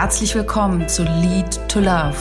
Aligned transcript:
Herzlich 0.00 0.34
willkommen 0.34 0.88
zu 0.88 1.02
Lead 1.02 1.68
to 1.68 1.78
Love, 1.78 2.16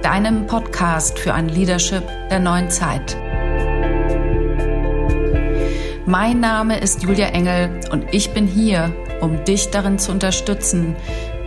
deinem 0.00 0.46
Podcast 0.46 1.18
für 1.18 1.34
ein 1.34 1.50
Leadership 1.50 2.02
der 2.30 2.40
neuen 2.40 2.70
Zeit. 2.70 3.18
Mein 6.06 6.40
Name 6.40 6.80
ist 6.80 7.02
Julia 7.02 7.26
Engel 7.26 7.82
und 7.92 8.06
ich 8.12 8.32
bin 8.32 8.46
hier, 8.46 8.90
um 9.20 9.44
dich 9.44 9.68
darin 9.68 9.98
zu 9.98 10.10
unterstützen, 10.10 10.96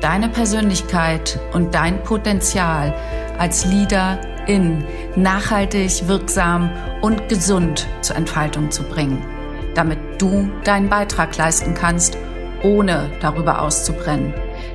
deine 0.01 0.29
Persönlichkeit 0.29 1.39
und 1.51 1.73
dein 1.73 2.03
Potenzial 2.03 2.93
als 3.39 3.65
Leader 3.65 4.19
in 4.45 4.83
nachhaltig, 5.15 6.07
wirksam 6.07 6.69
und 7.01 7.27
gesund 7.27 7.87
zur 8.01 8.17
Entfaltung 8.17 8.69
zu 8.69 8.83
bringen, 8.83 9.25
damit 9.73 9.97
du 10.19 10.47
deinen 10.63 10.89
Beitrag 10.89 11.35
leisten 11.37 11.73
kannst, 11.73 12.19
ohne 12.61 13.09
darüber 13.19 13.63
auszubrennen 13.63 14.31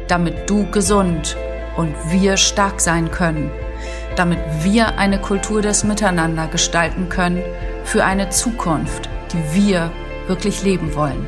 damit 0.09 0.49
du 0.49 0.71
gesund 0.71 1.37
und 1.77 1.95
wir 2.11 2.37
stark 2.37 2.81
sein 2.81 3.11
können, 3.11 3.51
damit 4.17 4.39
wir 4.63 4.99
eine 4.99 5.21
Kultur 5.21 5.63
des 5.63 5.85
Miteinander 5.85 6.47
gestalten 6.47 7.09
können 7.09 7.43
für 7.85 8.05
eine 8.05 8.31
Zukunft, 8.31 9.09
die 9.33 9.55
wir 9.55 9.91
wirklich 10.27 10.63
leben 10.63 10.95
wollen. 10.95 11.27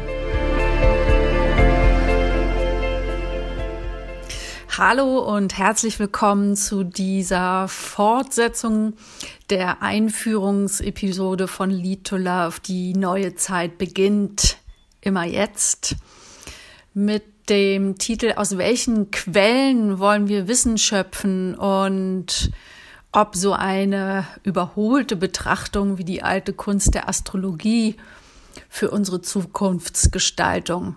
Hallo 4.77 5.19
und 5.19 5.59
herzlich 5.59 5.99
willkommen 5.99 6.55
zu 6.55 6.85
dieser 6.85 7.67
Fortsetzung 7.67 8.95
der 9.51 9.83
Einführungsepisode 9.83 11.49
von 11.49 11.71
Lead 11.71 12.05
to 12.05 12.17
Love. 12.17 12.61
Die 12.65 12.95
neue 12.95 13.35
Zeit 13.35 13.77
beginnt 13.77 14.59
immer 15.01 15.25
jetzt 15.25 15.97
mit 16.95 17.25
dem 17.49 17.99
Titel 17.99 18.33
Aus 18.37 18.59
welchen 18.59 19.11
Quellen 19.11 19.99
wollen 19.99 20.29
wir 20.29 20.49
Wissen 20.49 20.79
schöpfen 20.79 21.55
und 21.55 22.51
ob 23.13 23.35
so 23.35 23.53
eine 23.53 24.27
überholte 24.43 25.17
Betrachtung 25.17 25.99
wie 25.99 26.05
die 26.05 26.23
alte 26.23 26.53
Kunst 26.53 26.95
der 26.95 27.09
Astrologie 27.09 27.97
für 28.69 28.91
unsere 28.91 29.23
Zukunftsgestaltung 29.23 30.97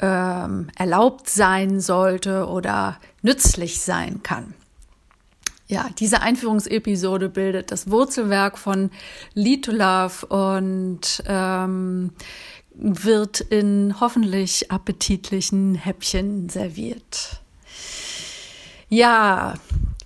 ähm, 0.00 0.68
erlaubt 0.76 1.28
sein 1.28 1.80
sollte 1.80 2.46
oder 2.46 2.98
nützlich 3.22 3.80
sein 3.80 4.22
kann. 4.22 4.54
Ja, 5.70 5.90
diese 5.98 6.22
Einführungsepisode 6.22 7.28
bildet 7.28 7.70
das 7.70 7.90
Wurzelwerk 7.90 8.56
von 8.56 8.90
Lead 9.34 9.66
to 9.66 9.72
Love 9.72 10.26
und 10.26 11.22
ähm, 11.26 12.12
wird 12.78 13.40
in 13.40 13.96
hoffentlich 14.00 14.70
appetitlichen 14.70 15.74
Häppchen 15.74 16.48
serviert. 16.48 17.40
Ja, 18.88 19.54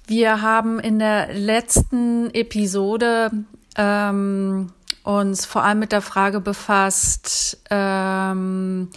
wir 0.07 0.43
haben 0.43 0.81
in 0.81 0.99
der 0.99 1.33
letzten 1.35 2.33
Episode 2.35 3.31
ähm, 3.77 4.73
uns 5.05 5.45
vor 5.45 5.63
allem 5.63 5.79
mit 5.79 5.93
der 5.93 6.03
Frage 6.03 6.41
befasst, 6.41 7.59
ähm, 7.71 8.89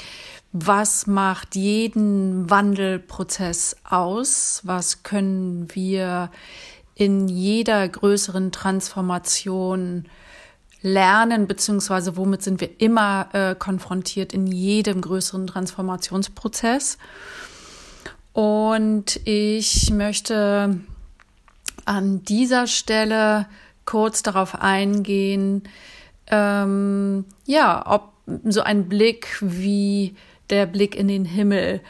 was 0.52 1.06
macht 1.06 1.56
jeden 1.56 2.50
Wandelprozess 2.50 3.76
aus? 3.84 4.62
Was 4.64 5.04
können 5.04 5.68
wir 5.74 6.32
in 6.96 7.28
jeder 7.28 7.88
größeren 7.88 8.54
Transformation 8.54 10.06
lernen, 10.86 11.48
beziehungsweise 11.48 12.16
womit 12.16 12.44
sind 12.44 12.62
wir 12.62 12.80
immer 12.80 13.28
äh, 13.34 13.56
konfrontiert 13.56 14.34
in 14.34 14.46
jedem 14.46 15.02
größeren 15.02 15.48
Transformationsprozess. 15.48 17.00
Und 18.34 19.20
ich 19.26 19.92
möchte 19.92 20.80
an 21.86 22.24
dieser 22.24 22.68
Stelle 22.68 23.48
kurz 23.86 24.22
darauf 24.22 24.62
eingehen, 24.62 25.64
ähm, 26.28 27.26
ja, 27.46 27.84
ob 27.88 28.14
so 28.44 28.62
ein 28.62 28.88
Blick 28.88 29.38
wie 29.42 30.16
der 30.50 30.68
Blick 30.68 30.96
in 30.96 31.08
den 31.08 31.26
Himmel 31.26 31.82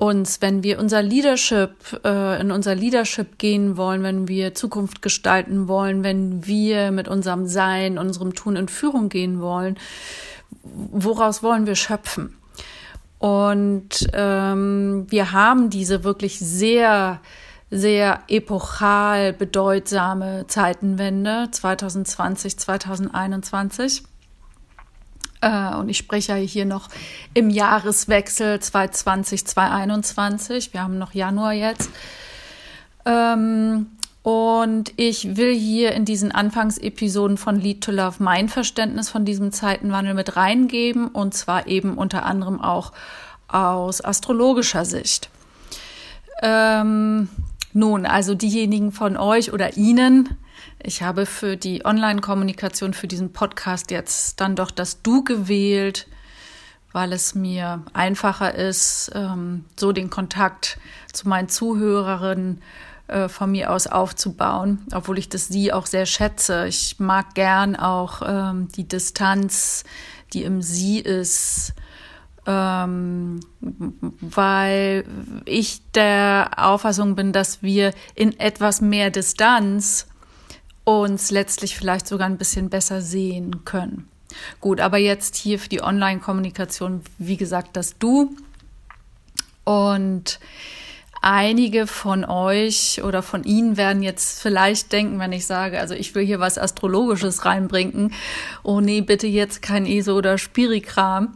uns, 0.00 0.40
wenn 0.40 0.62
wir 0.62 0.78
unser 0.78 1.02
Leadership, 1.02 2.00
äh, 2.04 2.40
in 2.40 2.50
unser 2.50 2.74
Leadership 2.74 3.36
gehen 3.38 3.76
wollen, 3.76 4.02
wenn 4.02 4.28
wir 4.28 4.54
Zukunft 4.54 5.02
gestalten 5.02 5.68
wollen, 5.68 6.02
wenn 6.02 6.46
wir 6.46 6.90
mit 6.90 7.06
unserem 7.06 7.46
Sein, 7.46 7.98
unserem 7.98 8.34
Tun 8.34 8.56
in 8.56 8.68
Führung 8.68 9.10
gehen 9.10 9.42
wollen, 9.42 9.76
woraus 10.62 11.42
wollen 11.42 11.66
wir 11.66 11.74
schöpfen? 11.74 12.34
Und 13.18 14.08
ähm, 14.14 15.06
wir 15.10 15.32
haben 15.32 15.68
diese 15.68 16.02
wirklich 16.02 16.38
sehr, 16.38 17.20
sehr 17.70 18.22
epochal 18.28 19.34
bedeutsame 19.34 20.46
Zeitenwende 20.46 21.48
2020, 21.50 22.58
2021. 22.58 24.04
Äh, 25.40 25.74
und 25.74 25.88
ich 25.88 25.98
spreche 25.98 26.32
ja 26.32 26.38
hier 26.38 26.64
noch 26.64 26.88
im 27.34 27.50
Jahreswechsel 27.50 28.60
2020, 28.60 29.46
2021. 29.46 30.72
Wir 30.72 30.82
haben 30.82 30.98
noch 30.98 31.14
Januar 31.14 31.52
jetzt. 31.52 31.90
Ähm, 33.04 33.86
und 34.22 34.92
ich 34.96 35.36
will 35.36 35.54
hier 35.54 35.92
in 35.92 36.04
diesen 36.04 36.30
Anfangsepisoden 36.30 37.38
von 37.38 37.58
Lead 37.58 37.82
to 37.82 37.90
Love 37.90 38.16
mein 38.22 38.50
Verständnis 38.50 39.08
von 39.08 39.24
diesem 39.24 39.50
Zeitenwandel 39.50 40.12
mit 40.12 40.36
reingeben 40.36 41.08
und 41.08 41.32
zwar 41.32 41.66
eben 41.66 41.96
unter 41.96 42.26
anderem 42.26 42.60
auch 42.60 42.92
aus 43.48 44.04
astrologischer 44.04 44.84
Sicht. 44.84 45.30
Ähm, 46.42 47.28
nun, 47.72 48.04
also 48.04 48.34
diejenigen 48.34 48.92
von 48.92 49.16
euch 49.16 49.52
oder 49.52 49.76
Ihnen, 49.76 50.28
ich 50.82 51.02
habe 51.02 51.26
für 51.26 51.56
die 51.56 51.84
Online-Kommunikation 51.84 52.94
für 52.94 53.06
diesen 53.06 53.32
Podcast 53.32 53.90
jetzt 53.90 54.40
dann 54.40 54.56
doch 54.56 54.70
das 54.70 55.02
Du 55.02 55.24
gewählt, 55.24 56.06
weil 56.92 57.12
es 57.12 57.34
mir 57.34 57.84
einfacher 57.92 58.54
ist, 58.54 59.10
ähm, 59.14 59.64
so 59.78 59.92
den 59.92 60.10
Kontakt 60.10 60.78
zu 61.12 61.28
meinen 61.28 61.48
Zuhörerinnen 61.48 62.62
äh, 63.10 63.28
von 63.28 63.50
mir 63.50 63.72
aus 63.72 63.86
aufzubauen, 63.86 64.86
obwohl 64.92 65.18
ich 65.18 65.28
das 65.28 65.48
Sie 65.48 65.72
auch 65.72 65.86
sehr 65.86 66.06
schätze. 66.06 66.66
Ich 66.66 66.98
mag 66.98 67.34
gern 67.34 67.76
auch 67.76 68.22
ähm, 68.24 68.68
die 68.68 68.86
Distanz, 68.86 69.84
die 70.32 70.44
im 70.44 70.62
Sie 70.62 71.00
ist, 71.00 71.74
ähm, 72.46 73.40
weil 73.60 75.04
ich 75.44 75.82
der 75.92 76.52
Auffassung 76.56 77.16
bin, 77.16 77.32
dass 77.32 77.62
wir 77.62 77.92
in 78.14 78.38
etwas 78.38 78.80
mehr 78.80 79.10
Distanz 79.10 80.06
uns 80.84 81.30
letztlich 81.30 81.76
vielleicht 81.76 82.06
sogar 82.06 82.26
ein 82.26 82.38
bisschen 82.38 82.70
besser 82.70 83.00
sehen 83.00 83.64
können. 83.64 84.08
Gut, 84.60 84.80
aber 84.80 84.98
jetzt 84.98 85.36
hier 85.36 85.58
für 85.58 85.68
die 85.68 85.82
Online-Kommunikation, 85.82 87.02
wie 87.18 87.36
gesagt, 87.36 87.76
das 87.76 87.98
Du. 87.98 88.36
Und 89.64 90.40
einige 91.22 91.86
von 91.86 92.24
euch 92.24 93.02
oder 93.02 93.22
von 93.22 93.44
Ihnen 93.44 93.76
werden 93.76 94.02
jetzt 94.02 94.40
vielleicht 94.40 94.92
denken, 94.92 95.18
wenn 95.18 95.32
ich 95.32 95.46
sage, 95.46 95.78
also 95.80 95.94
ich 95.94 96.14
will 96.14 96.24
hier 96.24 96.40
was 96.40 96.58
Astrologisches 96.58 97.44
reinbringen. 97.44 98.12
Oh 98.62 98.80
nee, 98.80 99.00
bitte 99.00 99.26
jetzt 99.26 99.62
kein 99.62 99.86
ESO 99.86 100.16
oder 100.16 100.38
Spirikram 100.38 101.34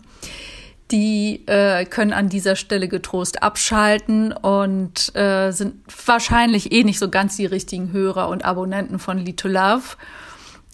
die 0.91 1.47
äh, 1.47 1.87
können 1.87 2.13
an 2.13 2.29
dieser 2.29 2.57
Stelle 2.57 2.89
getrost 2.89 3.43
abschalten 3.43 4.33
und 4.33 5.15
äh, 5.17 5.51
sind 5.51 5.77
wahrscheinlich 6.07 6.73
eh 6.73 6.85
nicht 6.85 6.99
so 6.99 7.09
ganz 7.09 7.37
die 7.37 7.47
richtigen 7.47 7.93
Hörer 7.93 8.29
und 8.29 8.45
Abonnenten 8.45 8.99
von 8.99 9.19
Lead 9.19 9.39
to 9.39 9.49
Love. 9.49 9.97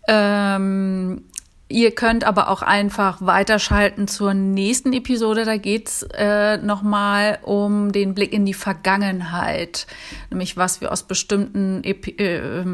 Ähm, 0.09 1.22
ihr 1.69 1.94
könnt 1.94 2.25
aber 2.25 2.48
auch 2.48 2.62
einfach 2.62 3.19
weiterschalten 3.21 4.09
zur 4.09 4.34
nächsten 4.34 4.93
Episode. 4.93 5.44
Da 5.44 5.56
geht's 5.56 6.04
äh, 6.15 6.56
nochmal 6.56 7.39
um 7.42 7.92
den 7.92 8.15
Blick 8.15 8.33
in 8.33 8.45
die 8.45 8.54
Vergangenheit, 8.54 9.86
nämlich 10.30 10.56
was 10.56 10.80
wir 10.80 10.91
aus 10.91 11.04
bestimmten, 11.04 11.84
Epi 11.84 12.10
äh, 12.18 12.65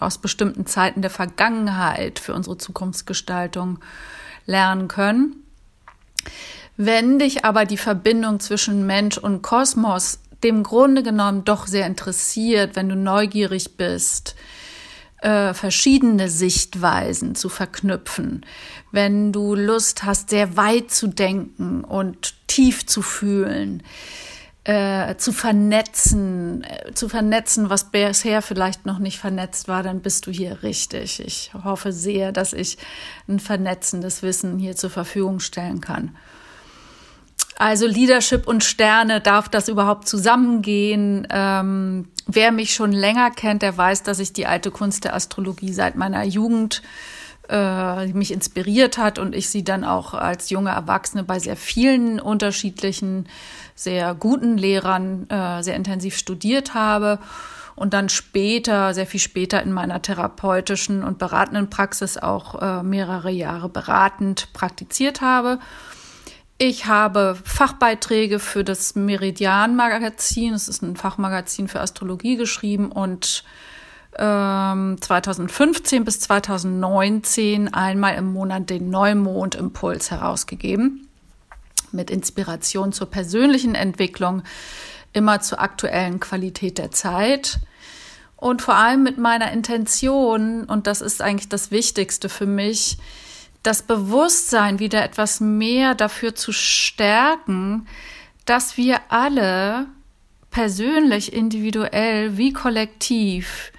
aus 0.00 0.16
bestimmten 0.16 0.64
Zeiten 0.64 1.02
der 1.02 1.10
Vergangenheit 1.10 2.18
für 2.18 2.32
unsere 2.32 2.56
Zukunftsgestaltung 2.56 3.80
lernen 4.46 4.88
können. 4.88 5.43
Wenn 6.76 7.18
dich 7.18 7.44
aber 7.44 7.64
die 7.64 7.76
Verbindung 7.76 8.40
zwischen 8.40 8.86
Mensch 8.86 9.18
und 9.18 9.42
Kosmos 9.42 10.18
dem 10.42 10.62
Grunde 10.62 11.02
genommen 11.02 11.44
doch 11.44 11.66
sehr 11.66 11.86
interessiert, 11.86 12.76
wenn 12.76 12.88
du 12.88 12.96
neugierig 12.96 13.76
bist, 13.76 14.36
äh, 15.22 15.54
verschiedene 15.54 16.28
Sichtweisen 16.28 17.34
zu 17.34 17.48
verknüpfen, 17.48 18.44
wenn 18.92 19.32
du 19.32 19.54
Lust 19.54 20.04
hast, 20.04 20.30
sehr 20.30 20.56
weit 20.56 20.90
zu 20.90 21.06
denken 21.06 21.82
und 21.82 22.34
tief 22.46 22.84
zu 22.84 23.00
fühlen, 23.00 23.82
äh, 24.64 25.16
zu 25.16 25.32
vernetzen, 25.32 26.64
äh, 26.64 26.94
zu 26.94 27.10
vernetzen, 27.10 27.68
was 27.68 27.90
bisher 27.90 28.40
vielleicht 28.40 28.86
noch 28.86 28.98
nicht 28.98 29.18
vernetzt 29.18 29.68
war, 29.68 29.82
dann 29.82 30.00
bist 30.00 30.26
du 30.26 30.30
hier 30.30 30.62
richtig. 30.62 31.20
Ich 31.20 31.52
hoffe 31.64 31.92
sehr, 31.92 32.32
dass 32.32 32.54
ich 32.54 32.78
ein 33.28 33.40
vernetzendes 33.40 34.22
Wissen 34.22 34.58
hier 34.58 34.74
zur 34.74 34.88
Verfügung 34.90 35.40
stellen 35.40 35.82
kann. 35.82 36.16
also 37.56 37.86
Leadership 37.86 38.48
und 38.48 38.64
Sterne, 38.64 39.20
darf 39.20 39.48
das 39.50 39.68
überhaupt 39.68 40.08
zusammengehen? 40.08 41.26
Ähm, 41.30 42.08
wer 42.26 42.50
mich 42.50 42.74
schon 42.74 42.92
länger 42.92 43.30
kennt, 43.30 43.62
der 43.62 43.76
weiß, 43.76 44.02
dass 44.02 44.18
ich 44.18 44.32
die 44.32 44.46
alte 44.46 44.70
Kunst 44.70 45.04
der 45.04 45.14
Astrologie 45.14 45.72
seit 45.72 45.94
meiner 45.94 46.24
Jugend 46.24 46.82
äh, 47.48 48.06
mich 48.12 48.32
inspiriert 48.32 48.98
hat 48.98 49.18
und 49.18 49.34
ich 49.34 49.50
sie 49.50 49.64
dann 49.64 49.84
auch 49.84 50.14
als 50.14 50.50
junge 50.50 50.70
Erwachsene 50.70 51.24
bei 51.24 51.38
sehr 51.38 51.56
vielen 51.56 52.18
unterschiedlichen, 52.18 53.28
sehr 53.74 54.14
guten 54.14 54.56
Lehrern 54.56 55.28
äh, 55.28 55.62
sehr 55.62 55.74
intensiv 55.74 56.16
studiert 56.16 56.74
habe 56.74 57.18
und 57.76 57.92
dann 57.92 58.08
später, 58.08 58.94
sehr 58.94 59.06
viel 59.06 59.20
später 59.20 59.62
in 59.62 59.72
meiner 59.72 60.00
therapeutischen 60.00 61.02
und 61.02 61.18
beratenden 61.18 61.70
Praxis 61.70 62.16
auch 62.16 62.60
äh, 62.62 62.82
mehrere 62.82 63.30
Jahre 63.30 63.68
beratend 63.68 64.52
praktiziert 64.52 65.20
habe. 65.20 65.58
Ich 66.56 66.86
habe 66.86 67.36
Fachbeiträge 67.42 68.38
für 68.38 68.62
das 68.62 68.94
Meridian-Magazin, 68.94 70.52
das 70.52 70.68
ist 70.68 70.82
ein 70.82 70.94
Fachmagazin 70.94 71.66
für 71.66 71.80
Astrologie 71.80 72.36
geschrieben 72.36 72.92
und 72.92 73.42
ähm, 74.16 74.96
2015 75.00 76.04
bis 76.04 76.20
2019 76.20 77.74
einmal 77.74 78.14
im 78.14 78.32
Monat 78.32 78.70
den 78.70 78.88
Neumond-Impuls 78.88 80.12
herausgegeben 80.12 81.08
mit 81.94 82.10
Inspiration 82.10 82.92
zur 82.92 83.10
persönlichen 83.10 83.74
Entwicklung, 83.74 84.42
immer 85.12 85.40
zur 85.40 85.60
aktuellen 85.60 86.20
Qualität 86.20 86.78
der 86.78 86.90
Zeit 86.90 87.60
und 88.36 88.60
vor 88.60 88.74
allem 88.74 89.02
mit 89.02 89.16
meiner 89.16 89.52
Intention, 89.52 90.64
und 90.64 90.86
das 90.86 91.00
ist 91.00 91.22
eigentlich 91.22 91.48
das 91.48 91.70
Wichtigste 91.70 92.28
für 92.28 92.46
mich, 92.46 92.98
das 93.62 93.82
Bewusstsein 93.82 94.78
wieder 94.78 95.02
etwas 95.02 95.40
mehr 95.40 95.94
dafür 95.94 96.34
zu 96.34 96.52
stärken, 96.52 97.86
dass 98.44 98.76
wir 98.76 99.00
alle 99.08 99.86
persönlich, 100.50 101.32
individuell 101.32 102.36
wie 102.36 102.52
kollektiv 102.52 103.72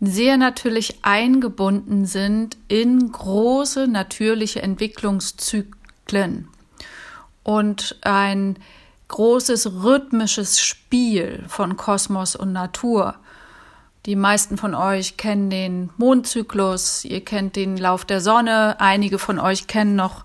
sehr 0.00 0.36
natürlich 0.36 0.98
eingebunden 1.02 2.04
sind 2.04 2.58
in 2.68 3.10
große 3.10 3.88
natürliche 3.88 4.60
Entwicklungszyklen 4.60 6.48
und 7.44 7.96
ein 8.00 8.58
großes 9.08 9.84
rhythmisches 9.84 10.60
Spiel 10.60 11.44
von 11.46 11.76
Kosmos 11.76 12.34
und 12.34 12.52
Natur. 12.52 13.14
Die 14.06 14.16
meisten 14.16 14.56
von 14.58 14.74
euch 14.74 15.16
kennen 15.16 15.48
den 15.48 15.90
Mondzyklus, 15.96 17.04
ihr 17.04 17.24
kennt 17.24 17.56
den 17.56 17.76
Lauf 17.76 18.04
der 18.04 18.20
Sonne, 18.20 18.76
einige 18.80 19.18
von 19.18 19.38
euch 19.38 19.66
kennen 19.66 19.94
noch 19.94 20.24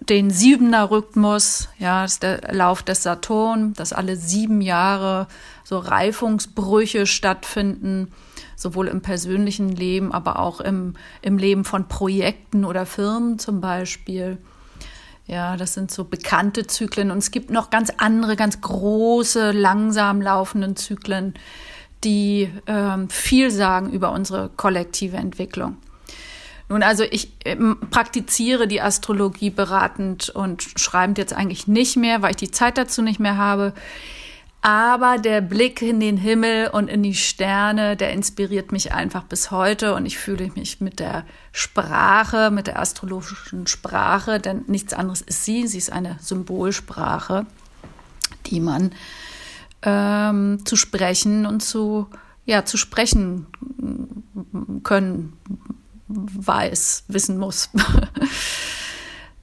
den 0.00 0.30
Siebener 0.30 0.90
Rhythmus, 0.90 1.68
ja, 1.78 2.02
das 2.02 2.14
ist 2.14 2.22
der 2.22 2.40
Lauf 2.52 2.82
des 2.82 3.02
Saturn, 3.02 3.72
dass 3.74 3.92
alle 3.92 4.16
sieben 4.16 4.60
Jahre 4.60 5.26
so 5.64 5.78
Reifungsbrüche 5.78 7.06
stattfinden, 7.06 8.12
sowohl 8.54 8.86
im 8.88 9.00
persönlichen 9.00 9.70
Leben, 9.70 10.12
aber 10.12 10.38
auch 10.38 10.60
im, 10.60 10.94
im 11.20 11.38
Leben 11.38 11.64
von 11.64 11.88
Projekten 11.88 12.64
oder 12.64 12.86
Firmen 12.86 13.38
zum 13.38 13.60
Beispiel. 13.60 14.38
Ja, 15.28 15.58
das 15.58 15.74
sind 15.74 15.90
so 15.90 16.04
bekannte 16.04 16.66
Zyklen 16.66 17.10
und 17.10 17.18
es 17.18 17.30
gibt 17.30 17.50
noch 17.50 17.68
ganz 17.68 17.92
andere, 17.98 18.34
ganz 18.34 18.62
große, 18.62 19.52
langsam 19.52 20.22
laufenden 20.22 20.74
Zyklen, 20.74 21.34
die 22.02 22.50
ähm, 22.66 23.10
viel 23.10 23.50
sagen 23.50 23.90
über 23.90 24.12
unsere 24.12 24.48
kollektive 24.48 25.18
Entwicklung. 25.18 25.76
Nun, 26.70 26.82
also 26.82 27.04
ich 27.04 27.32
ähm, 27.44 27.76
praktiziere 27.90 28.66
die 28.66 28.80
Astrologie 28.80 29.50
beratend 29.50 30.30
und 30.30 30.62
schreibend 30.62 31.18
jetzt 31.18 31.34
eigentlich 31.34 31.66
nicht 31.66 31.96
mehr, 31.98 32.22
weil 32.22 32.30
ich 32.30 32.36
die 32.36 32.50
Zeit 32.50 32.78
dazu 32.78 33.02
nicht 33.02 33.20
mehr 33.20 33.36
habe. 33.36 33.74
Aber 34.68 35.16
der 35.16 35.40
Blick 35.40 35.80
in 35.80 35.98
den 35.98 36.18
Himmel 36.18 36.68
und 36.68 36.88
in 36.88 37.02
die 37.02 37.14
Sterne, 37.14 37.96
der 37.96 38.12
inspiriert 38.12 38.70
mich 38.70 38.92
einfach 38.92 39.22
bis 39.22 39.50
heute 39.50 39.94
und 39.94 40.04
ich 40.04 40.18
fühle 40.18 40.50
mich 40.54 40.82
mit 40.82 41.00
der 41.00 41.24
Sprache, 41.52 42.50
mit 42.50 42.66
der 42.66 42.78
astrologischen 42.78 43.66
Sprache, 43.66 44.40
denn 44.40 44.64
nichts 44.66 44.92
anderes 44.92 45.22
ist 45.22 45.46
sie. 45.46 45.66
Sie 45.66 45.78
ist 45.78 45.90
eine 45.90 46.18
Symbolsprache, 46.20 47.46
die 48.44 48.60
man 48.60 48.92
ähm, 49.80 50.60
zu 50.66 50.76
sprechen 50.76 51.46
und 51.46 51.62
zu, 51.62 52.06
ja, 52.44 52.66
zu 52.66 52.76
sprechen 52.76 53.46
können 54.82 55.32
weiß, 56.08 57.04
wissen 57.08 57.38
muss. 57.38 57.70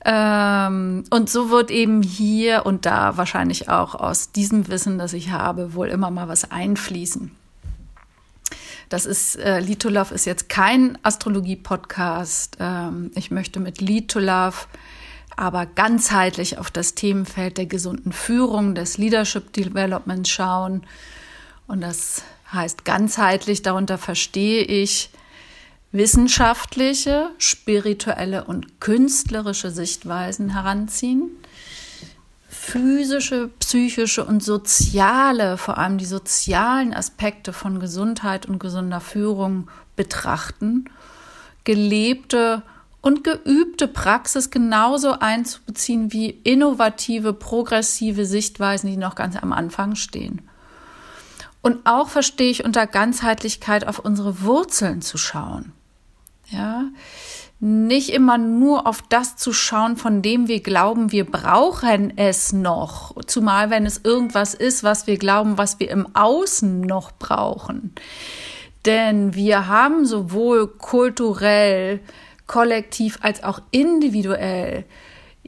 ähm, 0.06 1.04
und 1.10 1.30
so 1.32 1.50
wird 1.50 1.72
eben 1.72 2.04
hier 2.04 2.66
und 2.68 2.86
da 2.86 3.18
wahrscheinlich 3.18 3.70
auch 3.70 3.96
aus 3.96 4.32
diesem 4.32 4.68
Wissen, 4.68 5.00
das 5.00 5.14
ich 5.14 5.32
habe, 5.32 5.74
wohl 5.74 5.88
immer 5.88 6.12
mal 6.12 6.28
was 6.28 6.52
einfließen. 6.52 7.32
Das 8.90 9.08
ist, 9.08 9.36
äh, 9.38 9.60
Love 9.60 10.14
ist 10.14 10.26
jetzt 10.26 10.48
kein 10.48 11.00
Astrologie-Podcast. 11.02 12.58
Ähm, 12.60 13.10
ich 13.16 13.32
möchte 13.32 13.60
mit 13.60 13.82
Lead 13.82 14.10
to 14.12 14.20
Love 14.20 14.68
aber 15.38 15.66
ganzheitlich 15.66 16.60
auf 16.60 16.70
das 16.72 16.94
Themenfeld 16.94 17.58
der 17.58 17.66
gesunden 17.66 18.14
Führung, 18.14 18.76
des 18.76 18.98
Leadership 18.98 19.52
Development 19.54 20.28
schauen. 20.28 20.84
Und 21.68 21.82
das 21.82 22.24
heißt 22.54 22.86
ganzheitlich, 22.86 23.64
darunter 23.64 23.98
verstehe 23.98 24.62
ich 24.62 25.10
wissenschaftliche, 25.96 27.30
spirituelle 27.38 28.44
und 28.44 28.82
künstlerische 28.82 29.72
Sichtweisen 29.72 30.50
heranziehen, 30.50 31.32
physische, 32.50 33.50
psychische 33.60 34.26
und 34.26 34.44
soziale, 34.44 35.58
vor 35.58 35.78
allem 35.78 35.98
die 35.98 36.06
sozialen 36.06 36.94
Aspekte 36.94 37.54
von 37.54 37.80
Gesundheit 37.80 38.46
und 38.46 38.60
gesunder 38.60 39.00
Führung 39.00 39.70
betrachten, 39.96 40.86
gelebte 41.64 42.62
und 43.02 43.24
geübte 43.24 43.88
Praxis 43.88 44.50
genauso 44.50 45.20
einzubeziehen 45.20 46.12
wie 46.12 46.30
innovative, 46.30 47.34
progressive 47.34 48.26
Sichtweisen, 48.26 48.90
die 48.90 48.98
noch 48.98 49.16
ganz 49.16 49.36
am 49.36 49.54
Anfang 49.54 49.96
stehen. 49.96 50.42
Und 51.62 51.86
auch 51.86 52.10
verstehe 52.10 52.50
ich 52.50 52.66
unter 52.66 52.86
Ganzheitlichkeit 52.86 53.88
auf 53.88 54.00
unsere 54.00 54.42
Wurzeln 54.42 55.02
zu 55.02 55.18
schauen. 55.18 55.72
Ja, 56.48 56.86
nicht 57.60 58.10
immer 58.10 58.38
nur 58.38 58.86
auf 58.86 59.02
das 59.02 59.38
zu 59.38 59.54
schauen, 59.54 59.98
von 59.98 60.22
dem 60.22 60.48
wir 60.48 60.62
glauben, 60.62 61.12
wir 61.12 61.26
brauchen 61.26 62.16
es 62.18 62.54
noch, 62.54 63.16
zumal 63.26 63.70
wenn 63.70 63.86
es 63.86 64.02
irgendwas 64.04 64.54
ist, 64.54 64.84
was 64.84 65.08
wir 65.08 65.18
glauben, 65.18 65.58
was 65.58 65.80
wir 65.80 65.90
im 65.90 66.16
Außen 66.16 66.82
noch 66.82 67.12
brauchen. 67.14 67.96
Denn 68.86 69.34
wir 69.34 69.68
haben 69.68 70.06
sowohl 70.06 70.68
kulturell, 70.68 72.02
kollektiv 72.46 73.18
als 73.22 73.44
auch 73.44 73.60
individuell 73.72 74.86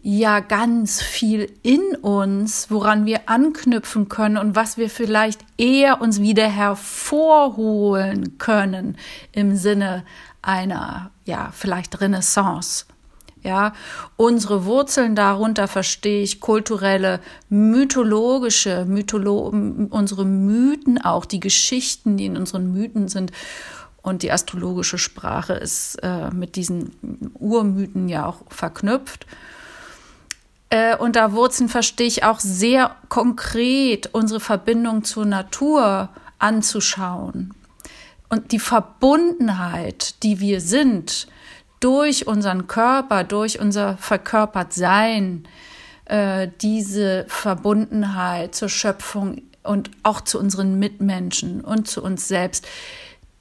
ja 0.01 0.39
ganz 0.39 1.01
viel 1.01 1.51
in 1.63 1.81
uns, 2.01 2.71
woran 2.71 3.05
wir 3.05 3.29
anknüpfen 3.29 4.10
können 4.10 4.38
und 4.38 4.55
was 4.55 4.77
wir 4.77 4.89
vielleicht 4.89 5.41
eher 5.57 6.01
uns 6.01 6.21
wieder 6.21 6.48
hervorholen 6.48 8.38
können 8.38 8.98
im 9.31 9.55
Sinne 9.55 10.05
einer, 10.47 11.11
ja, 11.25 11.49
vielleicht 11.53 12.01
Renaissance. 12.01 12.85
Ja, 13.43 13.73
unsere 14.17 14.65
Wurzeln 14.65 15.15
darunter 15.15 15.67
verstehe 15.67 16.23
ich 16.23 16.39
kulturelle, 16.41 17.21
mythologische, 17.49 18.85
Mytholo 18.85 19.49
unsere 19.89 20.25
Mythen 20.25 20.99
auch, 20.99 21.23
die 21.25 21.39
Geschichten, 21.39 22.17
die 22.17 22.25
in 22.25 22.35
unseren 22.35 22.73
Mythen 22.73 23.07
sind 23.07 23.31
und 24.01 24.23
die 24.23 24.31
astrologische 24.31 24.97
Sprache 24.97 25.53
ist 25.53 25.95
äh, 26.01 26.31
mit 26.31 26.55
diesen 26.55 27.31
Urmythen 27.35 28.09
ja 28.09 28.25
auch 28.25 28.41
verknüpft. 28.49 29.27
Äh, 30.69 30.97
unter 30.97 31.31
Wurzeln 31.33 31.69
verstehe 31.69 32.07
ich 32.07 32.23
auch 32.23 32.39
sehr 32.39 32.95
konkret 33.07 34.09
unsere 34.13 34.39
Verbindung 34.39 35.03
zur 35.03 35.25
Natur 35.25 36.09
anzuschauen. 36.39 37.53
Und 38.29 38.51
die 38.51 38.60
Verbundenheit, 38.60 40.22
die 40.24 40.39
wir 40.39 40.62
sind, 40.62 41.27
durch 41.79 42.27
unseren 42.27 42.67
Körper, 42.67 43.24
durch 43.24 43.60
unser 43.60 43.98
verkörpert 43.98 44.74
Sein, 44.74 45.48
äh, 46.05 46.48
diese 46.62 47.25
Verbundenheit 47.27 48.55
zur 48.55 48.69
Schöpfung 48.69 49.41
und 49.63 49.91
auch 50.03 50.22
zu 50.22 50.39
unseren 50.39 50.79
Mitmenschen 50.79 51.62
und 51.62 51.88
zu 51.88 52.03
uns 52.03 52.27
selbst, 52.27 52.67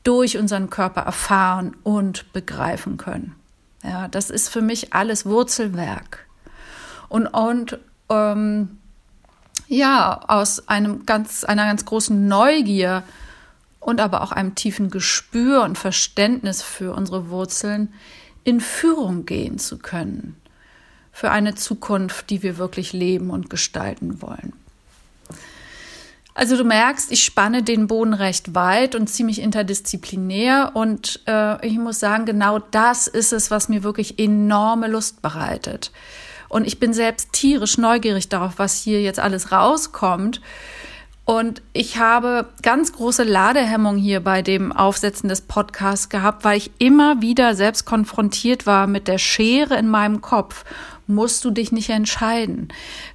durch 0.02 0.38
unseren 0.38 0.70
Körper 0.70 1.02
erfahren 1.02 1.76
und 1.82 2.32
begreifen 2.32 2.96
können. 2.96 3.34
Ja, 3.82 4.08
das 4.08 4.30
ist 4.30 4.48
für 4.48 4.62
mich 4.62 4.92
alles 4.92 5.26
Wurzelwerk. 5.26 6.26
Und, 7.08 7.26
und 7.26 7.78
ähm, 8.08 8.78
ja, 9.68 10.20
aus 10.28 10.68
einem 10.68 11.06
ganz, 11.06 11.44
einer 11.44 11.66
ganz 11.66 11.84
großen 11.84 12.28
Neugier 12.28 13.02
und 13.86 14.00
aber 14.00 14.22
auch 14.22 14.32
einem 14.32 14.56
tiefen 14.56 14.90
Gespür 14.90 15.62
und 15.62 15.78
Verständnis 15.78 16.60
für 16.60 16.92
unsere 16.92 17.30
Wurzeln 17.30 17.94
in 18.42 18.60
Führung 18.60 19.26
gehen 19.26 19.58
zu 19.58 19.78
können. 19.78 20.36
für 21.12 21.30
eine 21.30 21.54
Zukunft, 21.54 22.28
die 22.28 22.42
wir 22.42 22.58
wirklich 22.58 22.92
leben 22.92 23.30
und 23.30 23.48
gestalten 23.48 24.20
wollen. 24.20 24.52
Also 26.34 26.58
du 26.58 26.64
merkst, 26.64 27.10
ich 27.10 27.24
spanne 27.24 27.62
den 27.62 27.86
Boden 27.86 28.12
recht 28.12 28.54
weit 28.54 28.94
und 28.94 29.06
ziemlich 29.06 29.40
interdisziplinär 29.40 30.72
und 30.74 31.22
äh, 31.26 31.66
ich 31.66 31.78
muss 31.78 32.00
sagen, 32.00 32.26
genau 32.26 32.58
das 32.58 33.06
ist 33.06 33.32
es, 33.32 33.50
was 33.50 33.70
mir 33.70 33.82
wirklich 33.82 34.18
enorme 34.18 34.88
Lust 34.88 35.22
bereitet. 35.22 35.90
Und 36.50 36.66
ich 36.66 36.78
bin 36.78 36.92
selbst 36.92 37.32
tierisch 37.32 37.78
neugierig 37.78 38.28
darauf, 38.28 38.58
was 38.58 38.74
hier 38.74 39.00
jetzt 39.00 39.18
alles 39.18 39.50
rauskommt. 39.50 40.42
Und 41.26 41.60
ich 41.72 41.98
habe 41.98 42.46
ganz 42.62 42.92
große 42.92 43.24
Ladehemmung 43.24 43.96
hier 43.96 44.20
bei 44.20 44.42
dem 44.42 44.70
Aufsetzen 44.70 45.28
des 45.28 45.40
Podcasts 45.40 46.08
gehabt, 46.08 46.44
weil 46.44 46.56
ich 46.56 46.70
immer 46.78 47.20
wieder 47.20 47.56
selbst 47.56 47.84
konfrontiert 47.84 48.64
war 48.64 48.86
mit 48.86 49.08
der 49.08 49.18
Schere 49.18 49.76
in 49.76 49.88
meinem 49.88 50.20
Kopf. 50.20 50.64
Musst 51.08 51.44
du 51.44 51.50
dich 51.50 51.72
nicht 51.72 51.90
entscheiden. 51.90 52.68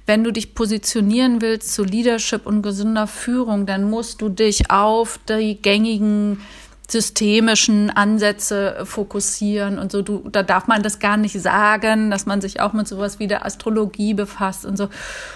Wenn 0.04 0.24
du 0.24 0.30
dich 0.30 0.54
positionieren 0.54 1.40
willst 1.40 1.72
zu 1.72 1.84
Leadership 1.84 2.46
und 2.46 2.60
gesunder 2.60 3.06
Führung, 3.06 3.64
dann 3.64 3.88
musst 3.88 4.20
du 4.20 4.28
dich 4.28 4.70
auf 4.70 5.18
die 5.30 5.56
gängigen 5.62 6.42
systemischen 6.88 7.88
Ansätze 7.88 8.82
fokussieren 8.84 9.78
und 9.78 9.90
so. 9.90 10.02
Du, 10.02 10.28
da 10.30 10.42
darf 10.42 10.66
man 10.66 10.82
das 10.82 10.98
gar 10.98 11.16
nicht 11.16 11.40
sagen, 11.40 12.10
dass 12.10 12.26
man 12.26 12.42
sich 12.42 12.60
auch 12.60 12.74
mit 12.74 12.86
sowas 12.86 13.18
wie 13.18 13.26
der 13.26 13.46
Astrologie 13.46 14.12
befasst 14.12 14.66
und 14.66 14.76
so. 14.76 14.90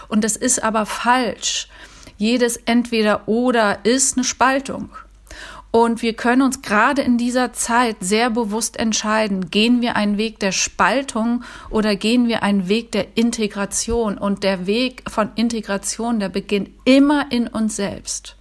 Und 0.09 0.25
das 0.25 0.37
ist 0.37 0.63
aber 0.63 0.85
falsch. 0.85 1.69
Jedes 2.19 2.57
entweder 2.57 3.29
oder 3.29 3.85
ist 3.85 4.17
eine 4.17 4.25
Spaltung. 4.25 4.91
Und 5.71 6.01
wir 6.01 6.15
können 6.15 6.41
uns 6.41 6.63
gerade 6.63 7.03
in 7.03 7.19
dieser 7.19 7.53
Zeit 7.53 7.97
sehr 8.01 8.31
bewusst 8.31 8.79
entscheiden, 8.79 9.51
gehen 9.51 9.83
wir 9.83 9.95
einen 9.95 10.17
Weg 10.17 10.39
der 10.41 10.53
Spaltung 10.53 11.45
oder 11.69 11.97
gehen 11.97 12.29
wir 12.29 12.43
einen 12.43 12.69
Weg 12.69 12.93
der 12.93 13.19
Integration. 13.19 14.17
Und 14.17 14.43
der 14.43 14.67
Weg 14.67 15.03
von 15.07 15.31
Integration, 15.35 16.19
der 16.19 16.31
beginnt 16.31 16.71
immer 16.87 17.31
in 17.31 17.47
uns 17.47 17.77
selbst. 17.77 18.37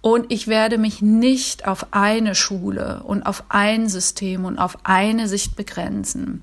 Und 0.00 0.32
ich 0.32 0.48
werde 0.48 0.78
mich 0.78 1.00
nicht 1.00 1.68
auf 1.68 1.86
eine 1.92 2.34
Schule 2.34 3.04
und 3.04 3.22
auf 3.22 3.44
ein 3.48 3.88
System 3.88 4.44
und 4.44 4.58
auf 4.58 4.78
eine 4.82 5.28
Sicht 5.28 5.54
begrenzen. 5.54 6.42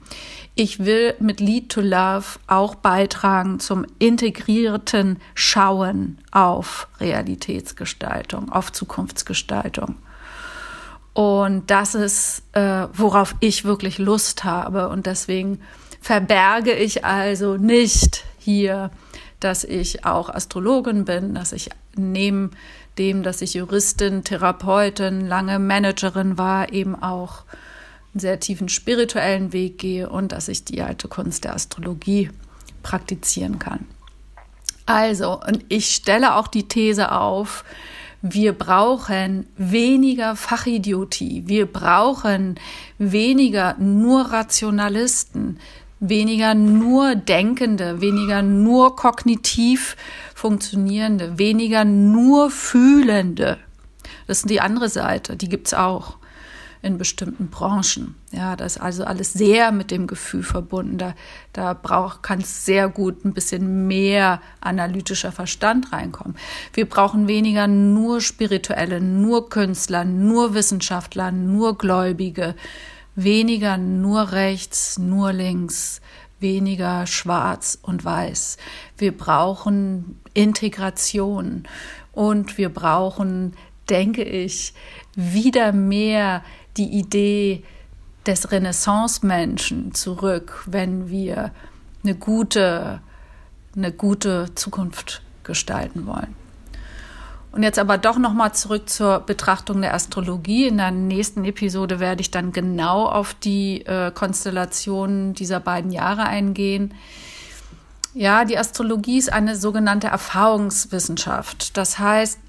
Ich 0.62 0.84
will 0.84 1.16
mit 1.22 1.39
Lead 1.39 1.70
to 1.72 1.80
Love 1.80 2.38
auch 2.48 2.75
beitragen 2.75 3.62
zum 3.62 3.86
integrierten 3.98 5.22
Schauen 5.34 6.18
auf 6.32 6.89
Realitätsgestaltung, 7.00 8.51
auf 8.51 8.74
Zukunftsgestaltung. 8.74 9.96
Und 11.13 11.72
das 11.72 11.96
ist, 11.96 12.44
äh, 12.51 12.88
worauf 12.92 13.36
ich 13.39 13.63
wirklich 13.63 14.00
Lust 14.00 14.44
habe. 14.44 14.89
Und 14.89 15.06
deswegen 15.06 15.62
verberge 16.01 16.74
ich 16.74 17.06
also 17.06 17.56
nicht 17.56 18.25
hier, 18.38 18.92
dass 19.39 19.63
ich 19.63 20.04
auch 20.04 20.28
Astrologin 20.28 21.06
bin, 21.06 21.36
dass 21.36 21.54
ich 21.54 21.70
neben 21.96 22.51
dem, 22.98 23.24
dass 23.24 23.42
ich 23.42 23.54
Juristin, 23.54 24.25
Therapeutin, 24.25 25.25
lange 25.25 25.58
Managerin 25.58 26.38
war, 26.38 26.74
eben 26.74 27.01
auch 27.01 27.46
einen 28.13 28.20
sehr 28.20 28.39
tiefen 28.39 28.70
spirituellen 28.70 29.54
Weg 29.54 29.78
gehe 29.78 30.10
und 30.10 30.32
dass 30.32 30.48
ich 30.48 30.63
die 30.63 30.82
alte 30.82 31.08
Kunst 31.08 31.44
der 31.44 31.56
Astrologie 31.56 32.30
praktizieren 32.84 33.60
kann. 33.60 33.86
Also, 34.86 35.39
und 35.39 35.63
ich 35.70 35.92
stelle 35.92 36.36
auch 36.36 36.48
die 36.48 36.68
These 36.68 37.12
auf, 37.12 37.63
wir 38.22 38.54
brauchen 38.54 39.46
weniger 39.56 40.36
Fachidiotie, 40.36 41.44
wir 41.46 41.68
brauchen 41.72 42.60
weniger 42.98 43.75
nur 43.78 44.32
Rationalisten, 44.32 45.60
weniger 46.00 46.54
nur 46.54 47.16
Denkende, 47.16 48.01
weniger 48.01 48.42
nur 48.42 48.96
kognitiv 48.96 49.96
funktionierende, 50.36 51.38
weniger 51.38 51.86
nur 51.86 52.50
Fühlende. 52.50 53.58
Das 54.28 54.39
ist 54.39 54.50
die 54.50 54.62
andere 54.62 54.89
Seite, 54.89 55.36
die 55.36 55.50
gibt's 55.50 55.74
auch 55.74 56.19
in 56.81 56.98
bestimmten 56.98 57.50
Branchen. 57.50 58.15
Ja, 58.31 58.55
das 58.55 58.77
ist 58.77 58.81
also 58.81 59.03
alles 59.03 59.33
sehr 59.33 59.71
mit 59.71 59.91
dem 59.91 60.07
Gefühl 60.07 60.43
verbunden. 60.43 60.98
Da, 60.98 61.13
da 61.51 61.74
braucht, 61.74 62.24
kann 62.24 62.39
es 62.39 62.65
sehr 62.65 62.88
gut 62.88 63.25
ein 63.25 63.33
bisschen 63.33 63.88
mehr 63.88 64.41
analytischer 64.62 65.31
Verstand 65.31 65.91
reinkommen. 65.91 66.38
Wir 66.74 66.88
brauchen 66.88 67.27
weniger 67.27 67.67
nur 67.67 68.21
Spirituelle, 68.21 69.01
nur 69.01 69.50
Künstler, 69.50 70.05
nur 70.05 70.53
Wissenschaftler, 70.53 71.31
nur 71.31 71.77
Gläubige, 71.77 72.55
weniger 73.15 73.77
nur 73.77 74.31
rechts, 74.31 74.98
nur 74.98 75.33
links, 75.33 76.01
weniger 76.39 77.05
schwarz 77.07 77.77
und 77.81 78.05
weiß. 78.05 78.57
Wir 78.98 79.15
brauchen 79.17 80.19
Integration 80.33 81.63
und 82.13 82.57
wir 82.57 82.69
brauchen, 82.69 83.53
denke 83.89 84.24
ich, 84.24 84.74
wieder 85.15 85.74
mehr 85.74 86.43
die 86.79 86.88
Idee 86.98 87.63
des 88.25 88.51
Renaissance-Menschen 88.51 89.93
zurück, 89.93 90.63
wenn 90.65 91.09
wir 91.09 91.51
eine 92.03 92.15
gute, 92.15 93.01
eine 93.75 93.91
gute 93.91 94.53
Zukunft 94.55 95.21
gestalten 95.43 96.05
wollen. 96.07 96.36
Und 97.51 97.63
jetzt 97.63 97.79
aber 97.79 97.98
doch 97.98 98.19
nochmal 98.19 98.53
zurück 98.53 98.89
zur 98.89 99.21
Betrachtung 99.21 99.81
der 99.81 99.95
Astrologie. 99.95 100.67
In 100.67 100.77
der 100.77 100.91
nächsten 100.91 101.43
Episode 101.45 102.00
werde 102.00 102.21
ich 102.21 102.29
dann 102.29 102.51
genau 102.53 103.07
auf 103.07 103.33
die 103.33 103.86
äh, 103.86 104.12
Konstellationen 104.12 105.33
dieser 105.33 105.59
beiden 105.59 105.91
Jahre 105.91 106.24
eingehen. 106.24 106.93
Ja, 108.13 108.45
die 108.45 108.57
Astrologie 108.57 109.17
ist 109.17 109.33
eine 109.33 109.55
sogenannte 109.55 110.07
Erfahrungswissenschaft. 110.07 111.75
Das 111.75 111.98
heißt, 111.98 112.39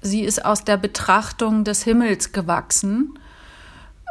sie 0.00 0.22
ist 0.22 0.44
aus 0.44 0.64
der 0.64 0.78
Betrachtung 0.78 1.64
des 1.64 1.82
Himmels 1.82 2.32
gewachsen 2.32 3.18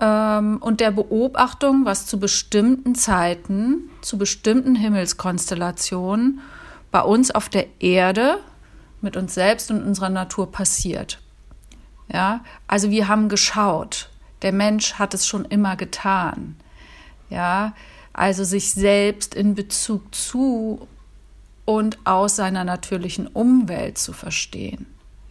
ähm, 0.01 0.57
und 0.61 0.79
der 0.79 0.91
Beobachtung, 0.91 1.85
was 1.85 2.05
zu 2.05 2.19
bestimmten 2.19 2.95
Zeiten, 2.95 3.89
zu 4.01 4.17
bestimmten 4.17 4.75
Himmelskonstellationen 4.75 6.41
bei 6.91 7.01
uns 7.01 7.31
auf 7.31 7.49
der 7.49 7.67
Erde 7.79 8.39
mit 9.01 9.17
uns 9.17 9.33
selbst 9.33 9.71
und 9.71 9.83
unserer 9.83 10.09
Natur 10.09 10.51
passiert. 10.51 11.19
Ja, 12.11 12.43
also 12.67 12.89
wir 12.89 13.07
haben 13.07 13.29
geschaut. 13.29 14.09
Der 14.41 14.51
Mensch 14.51 14.95
hat 14.95 15.13
es 15.13 15.25
schon 15.25 15.45
immer 15.45 15.75
getan. 15.75 16.55
Ja, 17.29 17.73
also 18.13 18.43
sich 18.43 18.73
selbst 18.73 19.33
in 19.33 19.55
Bezug 19.55 20.13
zu 20.13 20.87
und 21.65 21.97
aus 22.05 22.35
seiner 22.35 22.63
natürlichen 22.63 23.27
Umwelt 23.27 23.97
zu 23.97 24.13
verstehen. 24.13 24.85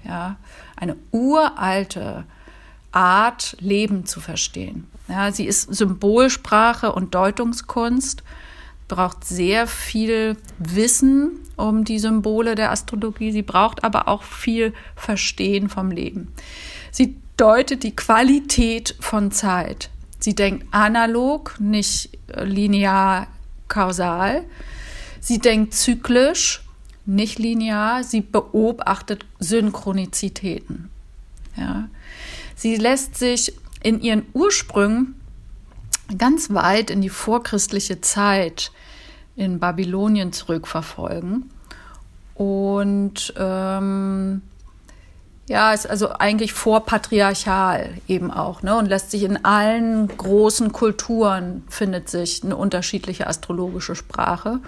Ja, 0.04 0.37
eine 0.76 0.97
uralte 1.12 2.25
Art, 2.94 3.56
Leben 3.60 4.06
zu 4.06 4.20
verstehen. 4.20 4.86
Ja, 5.08 5.32
sie 5.32 5.46
ist 5.46 5.74
Symbolsprache 5.74 6.92
und 6.92 7.14
Deutungskunst 7.14 8.22
braucht 8.88 9.24
sehr 9.24 9.66
viel 9.66 10.36
Wissen 10.58 11.32
um 11.56 11.84
die 11.84 11.98
Symbole 11.98 12.54
der 12.54 12.70
Astrologie. 12.70 13.32
Sie 13.32 13.42
braucht 13.42 13.84
aber 13.84 14.08
auch 14.08 14.22
viel 14.22 14.72
Verstehen 14.96 15.68
vom 15.68 15.90
Leben. 15.90 16.32
Sie 16.90 17.16
deutet 17.36 17.82
die 17.82 17.96
Qualität 17.96 18.96
von 19.00 19.30
Zeit. 19.30 19.90
Sie 20.18 20.34
denkt 20.34 20.66
analog, 20.70 21.56
nicht 21.58 22.18
linear 22.34 23.26
kausal. 23.68 24.44
Sie 25.20 25.38
denkt 25.38 25.74
zyklisch, 25.74 26.62
nicht 27.06 27.38
linear. 27.38 28.04
Sie 28.04 28.20
beobachtet 28.20 29.26
Synchronizitäten. 29.38 30.90
Ja. 31.56 31.88
Sie 32.54 32.76
lässt 32.76 33.16
sich 33.16 33.54
in 33.82 34.00
ihren 34.00 34.26
Ursprüngen 34.32 35.20
ganz 36.18 36.52
weit 36.52 36.90
in 36.90 37.00
die 37.00 37.08
vorchristliche 37.08 38.00
Zeit 38.00 38.73
in 39.37 39.58
Babylonien 39.58 40.32
zurückverfolgen. 40.32 41.50
Und 42.34 43.32
ähm, 43.37 44.42
ja, 45.49 45.73
ist 45.73 45.88
also 45.88 46.11
eigentlich 46.11 46.52
vorpatriarchal 46.52 47.94
eben 48.08 48.30
auch, 48.30 48.62
ne? 48.62 48.76
Und 48.76 48.87
lässt 48.87 49.11
sich 49.11 49.23
in 49.25 49.44
allen 49.44 50.08
großen 50.08 50.73
Kulturen 50.73 51.64
findet 51.68 52.08
sich 52.08 52.42
eine 52.42 52.56
unterschiedliche 52.56 53.26
astrologische 53.26 53.94
Sprache. 53.94 54.61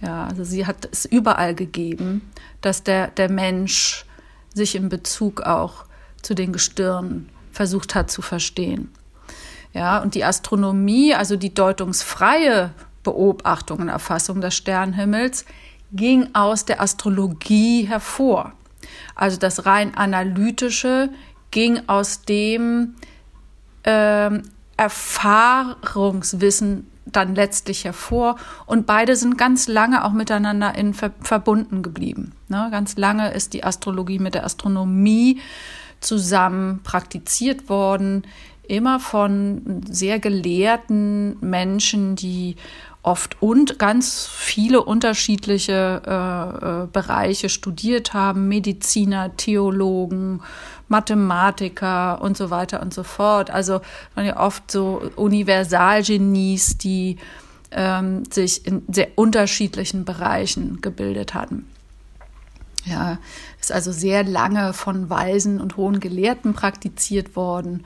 Ja, 0.00 0.26
also 0.26 0.44
sie 0.44 0.66
hat 0.66 0.88
es 0.90 1.06
überall 1.06 1.54
gegeben, 1.54 2.30
dass 2.60 2.82
der, 2.82 3.08
der 3.08 3.30
Mensch 3.30 4.04
sich 4.54 4.74
in 4.74 4.88
Bezug 4.88 5.42
auch 5.42 5.86
zu 6.22 6.34
den 6.34 6.52
Gestirnen 6.52 7.28
versucht 7.52 7.94
hat 7.94 8.10
zu 8.10 8.22
verstehen. 8.22 8.90
Ja, 9.74 10.02
und 10.02 10.14
die 10.14 10.24
Astronomie, 10.24 11.14
also 11.14 11.36
die 11.36 11.54
deutungsfreie 11.54 12.70
Beobachtung 13.02 13.80
und 13.80 13.88
Erfassung 13.88 14.40
des 14.40 14.54
Sternhimmels, 14.54 15.44
ging 15.92 16.28
aus 16.34 16.64
der 16.64 16.80
Astrologie 16.80 17.84
hervor. 17.84 18.52
Also 19.14 19.38
das 19.38 19.66
rein 19.66 19.94
analytische 19.94 21.10
ging 21.50 21.80
aus 21.86 22.22
dem 22.22 22.94
ähm, 23.84 24.42
Erfahrungswissen 24.76 26.88
dann 27.04 27.34
letztlich 27.34 27.84
hervor. 27.84 28.36
Und 28.66 28.86
beide 28.86 29.16
sind 29.16 29.36
ganz 29.36 29.68
lange 29.68 30.04
auch 30.04 30.12
miteinander 30.12 30.74
in 30.74 30.94
ver 30.94 31.10
verbunden 31.20 31.82
geblieben. 31.82 32.32
Ne? 32.48 32.68
Ganz 32.70 32.96
lange 32.96 33.32
ist 33.32 33.52
die 33.52 33.64
Astrologie 33.64 34.18
mit 34.18 34.34
der 34.34 34.44
Astronomie 34.44 35.40
zusammen 36.02 36.80
praktiziert 36.82 37.68
worden, 37.68 38.24
immer 38.62 39.00
von 39.00 39.82
sehr 39.88 40.18
gelehrten 40.18 41.36
Menschen, 41.40 42.16
die 42.16 42.56
oft 43.02 43.42
und 43.42 43.78
ganz 43.78 44.26
viele 44.26 44.82
unterschiedliche 44.82 46.02
äh, 46.06 46.82
äh, 46.82 46.86
Bereiche 46.86 47.48
studiert 47.48 48.14
haben, 48.14 48.46
Mediziner, 48.46 49.36
Theologen, 49.36 50.40
Mathematiker 50.88 52.22
und 52.22 52.36
so 52.36 52.50
weiter 52.50 52.80
und 52.80 52.94
so 52.94 53.02
fort. 53.02 53.50
Also 53.50 53.80
waren 54.14 54.26
ja 54.26 54.38
oft 54.38 54.70
so 54.70 55.02
Universalgenies, 55.16 56.78
die 56.78 57.16
ähm, 57.72 58.24
sich 58.30 58.66
in 58.66 58.82
sehr 58.88 59.08
unterschiedlichen 59.16 60.04
Bereichen 60.04 60.80
gebildet 60.80 61.34
hatten. 61.34 61.66
Ja, 62.84 63.18
ist 63.62 63.72
also 63.72 63.92
sehr 63.92 64.24
lange 64.24 64.72
von 64.72 65.08
Weisen 65.08 65.60
und 65.60 65.76
hohen 65.76 66.00
Gelehrten 66.00 66.52
praktiziert 66.52 67.36
worden, 67.36 67.84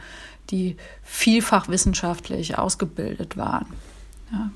die 0.51 0.77
vielfach 1.03 1.69
wissenschaftlich 1.69 2.59
ausgebildet 2.59 3.37
waren. 3.37 3.67
Ja. 4.33 4.51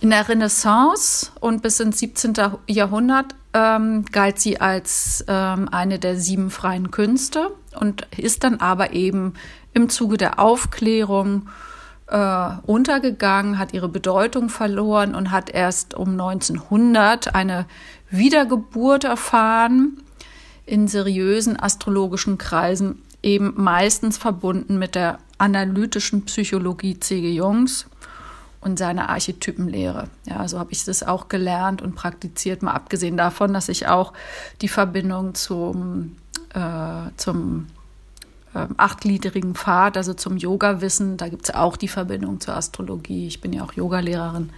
In 0.00 0.10
der 0.10 0.28
Renaissance 0.28 1.30
und 1.40 1.62
bis 1.62 1.80
ins 1.80 1.98
17. 1.98 2.34
Jahrhundert 2.66 3.34
ähm, 3.54 4.04
galt 4.12 4.38
sie 4.38 4.60
als 4.60 5.24
ähm, 5.28 5.68
eine 5.70 5.98
der 5.98 6.16
sieben 6.16 6.50
freien 6.50 6.90
Künste 6.90 7.50
und 7.78 8.06
ist 8.16 8.44
dann 8.44 8.60
aber 8.60 8.92
eben 8.92 9.34
im 9.72 9.88
Zuge 9.88 10.18
der 10.18 10.38
Aufklärung 10.38 11.48
äh, 12.08 12.48
untergegangen, 12.66 13.58
hat 13.58 13.72
ihre 13.72 13.88
Bedeutung 13.88 14.50
verloren 14.50 15.14
und 15.14 15.30
hat 15.30 15.48
erst 15.48 15.94
um 15.94 16.10
1900 16.10 17.34
eine 17.34 17.64
Wiedergeburt 18.16 19.04
erfahren 19.04 19.98
in 20.66 20.88
seriösen 20.88 21.58
astrologischen 21.58 22.38
Kreisen, 22.38 23.02
eben 23.22 23.54
meistens 23.56 24.18
verbunden 24.18 24.78
mit 24.78 24.94
der 24.94 25.18
analytischen 25.38 26.24
Psychologie 26.24 26.98
C.G. 26.98 27.32
Jungs 27.32 27.86
und 28.60 28.78
seine 28.78 29.10
Archetypenlehre. 29.10 30.08
Ja, 30.26 30.48
so 30.48 30.58
habe 30.58 30.72
ich 30.72 30.84
das 30.84 31.02
auch 31.02 31.28
gelernt 31.28 31.82
und 31.82 31.94
praktiziert, 31.94 32.62
mal 32.62 32.72
abgesehen 32.72 33.16
davon, 33.16 33.52
dass 33.52 33.68
ich 33.68 33.88
auch 33.88 34.12
die 34.62 34.68
Verbindung 34.68 35.34
zum, 35.34 36.16
äh, 36.54 37.10
zum 37.16 37.66
äh, 38.54 38.66
achtgliedrigen 38.76 39.54
Pfad, 39.54 39.96
also 39.96 40.14
zum 40.14 40.38
Yoga-Wissen, 40.38 41.18
da 41.18 41.28
gibt 41.28 41.44
es 41.48 41.54
auch 41.54 41.76
die 41.76 41.88
Verbindung 41.88 42.40
zur 42.40 42.56
Astrologie. 42.56 43.26
Ich 43.26 43.40
bin 43.40 43.52
ja 43.52 43.64
auch 43.64 43.74
Yogalehrerin. 43.74 44.50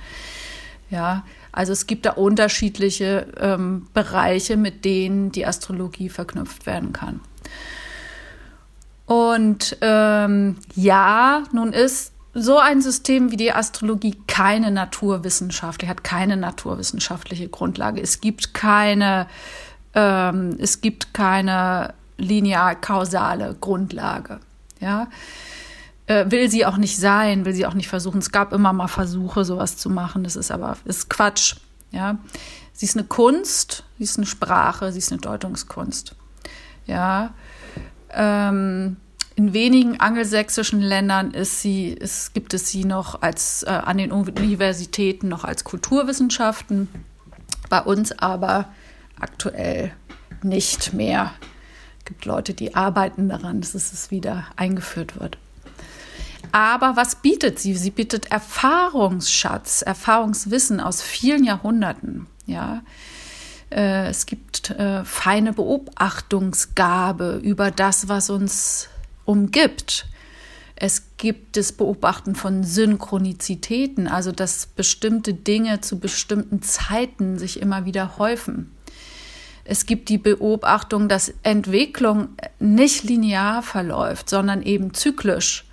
Ja, 0.88 1.25
also 1.56 1.72
es 1.72 1.86
gibt 1.86 2.04
da 2.04 2.12
unterschiedliche 2.12 3.26
ähm, 3.40 3.86
Bereiche, 3.94 4.58
mit 4.58 4.84
denen 4.84 5.32
die 5.32 5.46
Astrologie 5.46 6.10
verknüpft 6.10 6.66
werden 6.66 6.92
kann. 6.92 7.20
Und 9.06 9.78
ähm, 9.80 10.58
ja, 10.75 11.44
nun 11.52 11.72
ist 11.72 12.12
so 12.34 12.58
ein 12.58 12.82
System 12.82 13.30
wie 13.32 13.38
die 13.38 13.52
Astrologie 13.52 14.16
keine 14.26 14.70
naturwissenschaftliche, 14.70 15.88
hat 15.88 16.04
keine 16.04 16.36
naturwissenschaftliche 16.36 17.48
Grundlage. 17.48 18.02
Es 18.02 18.20
gibt 18.20 18.52
keine, 18.52 19.26
ähm, 19.94 20.58
es 20.60 20.82
gibt 20.82 21.14
keine 21.14 21.94
linear-kausale 22.18 23.56
Grundlage. 23.58 24.40
Ja, 24.80 25.08
äh, 26.06 26.30
will 26.30 26.50
sie 26.50 26.64
auch 26.66 26.76
nicht 26.76 26.96
sein, 26.96 27.44
will 27.44 27.54
sie 27.54 27.66
auch 27.66 27.75
nicht 27.75 27.88
versuchen. 27.88 28.18
Es 28.18 28.32
gab 28.32 28.52
immer 28.52 28.72
mal 28.72 28.88
Versuche, 28.88 29.44
sowas 29.44 29.76
zu 29.76 29.90
machen. 29.90 30.25
Das 30.25 30.36
ist 30.36 30.50
aber 30.50 30.76
ist 30.84 31.10
Quatsch. 31.10 31.56
Ja, 31.90 32.18
sie 32.72 32.86
ist 32.86 32.96
eine 32.96 33.06
Kunst, 33.06 33.84
sie 33.98 34.04
ist 34.04 34.16
eine 34.16 34.26
Sprache, 34.26 34.92
sie 34.92 34.98
ist 34.98 35.12
eine 35.12 35.20
Deutungskunst. 35.20 36.14
Ja, 36.86 37.34
ähm, 38.10 38.96
in 39.35 39.52
wenigen 39.52 40.00
angelsächsischen 40.00 40.81
Ländern 40.81 41.33
ist 41.33 41.61
sie, 41.61 41.96
es 42.00 42.33
gibt 42.33 42.54
es 42.54 42.70
sie 42.70 42.85
noch 42.85 43.22
als 43.22 43.64
äh, 43.64 43.70
an 43.70 43.98
den 43.98 44.11
Universitäten 44.11 45.28
noch 45.28 45.44
als 45.44 45.64
Kulturwissenschaften, 45.64 46.88
bei 47.68 47.81
uns 47.83 48.12
aber 48.18 48.70
aktuell 49.20 49.92
nicht 50.42 50.92
mehr. 50.92 51.33
Es 51.98 52.04
gibt 52.07 52.24
Leute, 52.24 52.54
die 52.54 52.74
arbeiten 52.74 53.28
daran, 53.28 53.61
dass 53.61 53.74
es 53.74 54.11
wieder 54.11 54.46
eingeführt 54.57 55.20
wird. 55.20 55.38
Aber 56.57 56.97
was 56.97 57.16
bietet 57.16 57.59
sie? 57.59 57.75
Sie 57.75 57.90
bietet 57.90 58.33
Erfahrungsschatz, 58.33 59.83
Erfahrungswissen 59.83 60.81
aus 60.81 61.03
vielen 61.03 61.45
Jahrhunderten. 61.45 62.29
Ja, 62.47 62.83
äh, 63.71 64.09
es 64.09 64.25
gibt 64.25 64.71
äh, 64.71 65.05
feine 65.05 65.53
Beobachtungsgabe 65.53 67.42
über 67.42 67.71
das, 67.71 68.09
was 68.09 68.31
uns 68.31 68.88
umgibt. 69.27 70.07
Es 70.77 71.03
gibt 71.19 71.59
das 71.59 71.73
Beobachten 71.73 72.35
von 72.35 72.64
Synchronizitäten, 72.64 74.09
also 74.09 74.33
dass 74.33 74.64
bestimmte 74.64 75.35
Dinge 75.35 75.83
zu 75.83 75.99
bestimmten 75.99 76.62
Zeiten 76.62 77.38
sich 77.38 77.61
immer 77.61 77.85
wieder 77.85 78.16
häufen. 78.16 78.73
Es 79.64 79.85
gibt 79.85 80.09
die 80.09 80.16
Beobachtung, 80.16 81.11
dass 81.11 81.35
Entwicklung 81.42 82.29
nicht 82.59 83.05
linear 83.05 83.62
verläuft, 83.62 84.31
sondern 84.31 84.62
eben 84.62 84.95
zyklisch. 84.95 85.65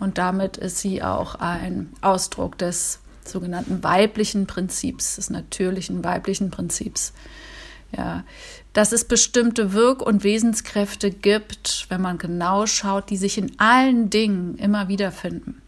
Und 0.00 0.18
damit 0.18 0.56
ist 0.56 0.78
sie 0.78 1.02
auch 1.02 1.36
ein 1.36 1.90
Ausdruck 2.00 2.58
des 2.58 2.98
sogenannten 3.24 3.84
weiblichen 3.84 4.46
Prinzips, 4.46 5.16
des 5.16 5.30
natürlichen 5.30 6.02
weiblichen 6.02 6.50
Prinzips. 6.50 7.12
Ja, 7.96 8.24
dass 8.72 8.92
es 8.92 9.04
bestimmte 9.04 9.72
Wirk- 9.72 10.02
und 10.02 10.22
Wesenskräfte 10.22 11.10
gibt, 11.10 11.86
wenn 11.88 12.00
man 12.00 12.18
genau 12.18 12.66
schaut, 12.66 13.10
die 13.10 13.16
sich 13.16 13.36
in 13.36 13.58
allen 13.58 14.10
Dingen 14.10 14.56
immer 14.58 14.88
wiederfinden. 14.88 15.60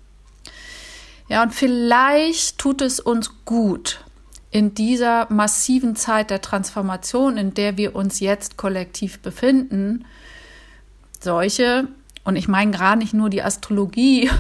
Ja, 1.29 1.43
und 1.43 1.53
vielleicht 1.53 2.59
tut 2.59 2.81
es 2.81 3.01
uns 3.01 3.31
gut, 3.45 4.05
in 4.53 4.75
dieser 4.75 5.33
massiven 5.33 5.97
Zeit 5.97 6.31
der 6.31 6.43
Transformation, 6.43 7.39
in 7.39 7.55
der 7.55 7.77
wir 7.77 7.97
uns 7.97 8.21
jetzt 8.21 8.57
kollektiv 8.57 9.19
befinden, 9.21 10.05
solche, 11.21 11.89
und 12.25 12.37
ich 12.37 12.49
meine 12.49 12.71
gerade 12.71 12.99
nicht 12.99 13.15
nur 13.15 13.31
die 13.31 13.43
Astrologie, 13.43 14.31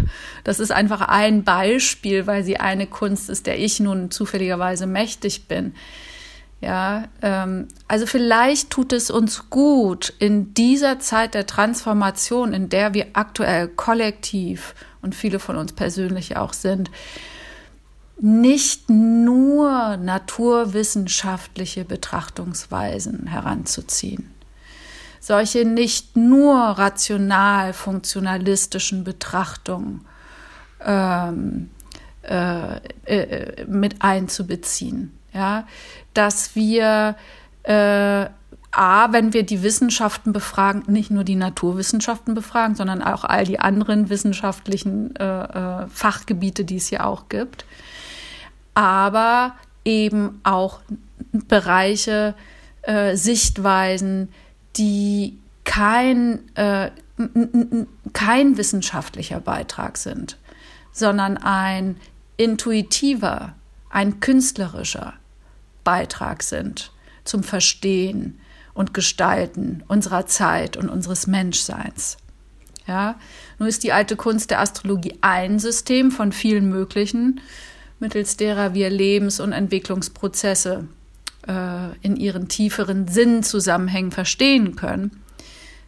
das 0.44 0.60
ist 0.60 0.72
einfach 0.72 1.02
ein 1.02 1.44
Beispiel, 1.44 2.26
weil 2.26 2.44
sie 2.44 2.58
eine 2.58 2.86
Kunst 2.86 3.28
ist, 3.28 3.46
der 3.46 3.58
ich 3.58 3.80
nun 3.80 4.10
zufälligerweise 4.10 4.86
mächtig 4.86 5.48
bin, 5.48 5.74
ja, 6.62 7.08
ähm, 7.22 7.66
also 7.88 8.06
vielleicht 8.06 8.70
tut 8.70 8.92
es 8.92 9.10
uns 9.10 9.50
gut 9.50 10.14
in 10.20 10.54
dieser 10.54 11.00
Zeit 11.00 11.34
der 11.34 11.48
Transformation, 11.48 12.54
in 12.54 12.68
der 12.68 12.94
wir 12.94 13.08
aktuell 13.14 13.66
kollektiv 13.66 14.76
und 15.02 15.16
viele 15.16 15.40
von 15.40 15.56
uns 15.56 15.72
persönlich 15.72 16.36
auch 16.36 16.52
sind, 16.52 16.88
nicht 18.20 18.88
nur 18.88 19.96
naturwissenschaftliche 19.96 21.84
Betrachtungsweisen 21.84 23.26
heranzuziehen. 23.26 24.32
Solche 25.24 25.64
nicht 25.64 26.16
nur 26.16 26.56
rational 26.56 27.72
funktionalistischen 27.72 29.04
Betrachtungen 29.04 30.04
ähm, 30.84 31.70
äh, 32.22 32.76
äh, 33.06 33.64
mit 33.66 34.02
einzubeziehen 34.02 35.16
ja, 35.32 35.66
dass 36.14 36.54
wir 36.54 37.16
äh, 37.62 38.26
A, 38.74 39.12
wenn 39.12 39.34
wir 39.34 39.44
die 39.44 39.62
Wissenschaften 39.62 40.32
befragen, 40.32 40.84
nicht 40.86 41.10
nur 41.10 41.24
die 41.24 41.34
Naturwissenschaften 41.34 42.34
befragen, 42.34 42.74
sondern 42.74 43.02
auch 43.02 43.24
all 43.24 43.44
die 43.44 43.60
anderen 43.60 44.08
wissenschaftlichen 44.08 45.14
äh, 45.16 45.24
äh, 45.82 45.86
Fachgebiete, 45.88 46.64
die 46.64 46.76
es 46.76 46.88
hier 46.88 47.06
auch 47.06 47.28
gibt, 47.28 47.66
aber 48.74 49.54
eben 49.84 50.40
auch 50.42 50.80
Bereiche, 51.32 52.34
äh, 52.82 53.14
Sichtweisen, 53.14 54.30
die 54.76 55.38
kein, 55.64 56.40
äh, 56.56 56.90
kein 58.12 58.56
wissenschaftlicher 58.56 59.40
Beitrag 59.40 59.96
sind, 59.96 60.38
sondern 60.92 61.36
ein 61.36 61.96
intuitiver, 62.36 63.54
ein 63.90 64.20
künstlerischer, 64.20 65.14
Beitrag 65.84 66.42
sind 66.42 66.92
zum 67.24 67.42
Verstehen 67.42 68.38
und 68.74 68.94
Gestalten 68.94 69.82
unserer 69.88 70.26
Zeit 70.26 70.76
und 70.76 70.88
unseres 70.88 71.26
Menschseins. 71.26 72.16
Ja, 72.86 73.16
nun 73.58 73.68
ist 73.68 73.84
die 73.84 73.92
alte 73.92 74.16
Kunst 74.16 74.50
der 74.50 74.60
Astrologie 74.60 75.18
ein 75.20 75.58
System 75.58 76.10
von 76.10 76.32
vielen 76.32 76.68
möglichen, 76.68 77.40
mittels 78.00 78.36
derer 78.36 78.74
wir 78.74 78.90
Lebens- 78.90 79.38
und 79.40 79.52
Entwicklungsprozesse 79.52 80.88
äh, 81.46 81.96
in 82.02 82.16
ihren 82.16 82.48
tieferen 82.48 83.08
Sinnzusammenhängen 83.08 84.12
verstehen 84.12 84.76
können. 84.76 85.22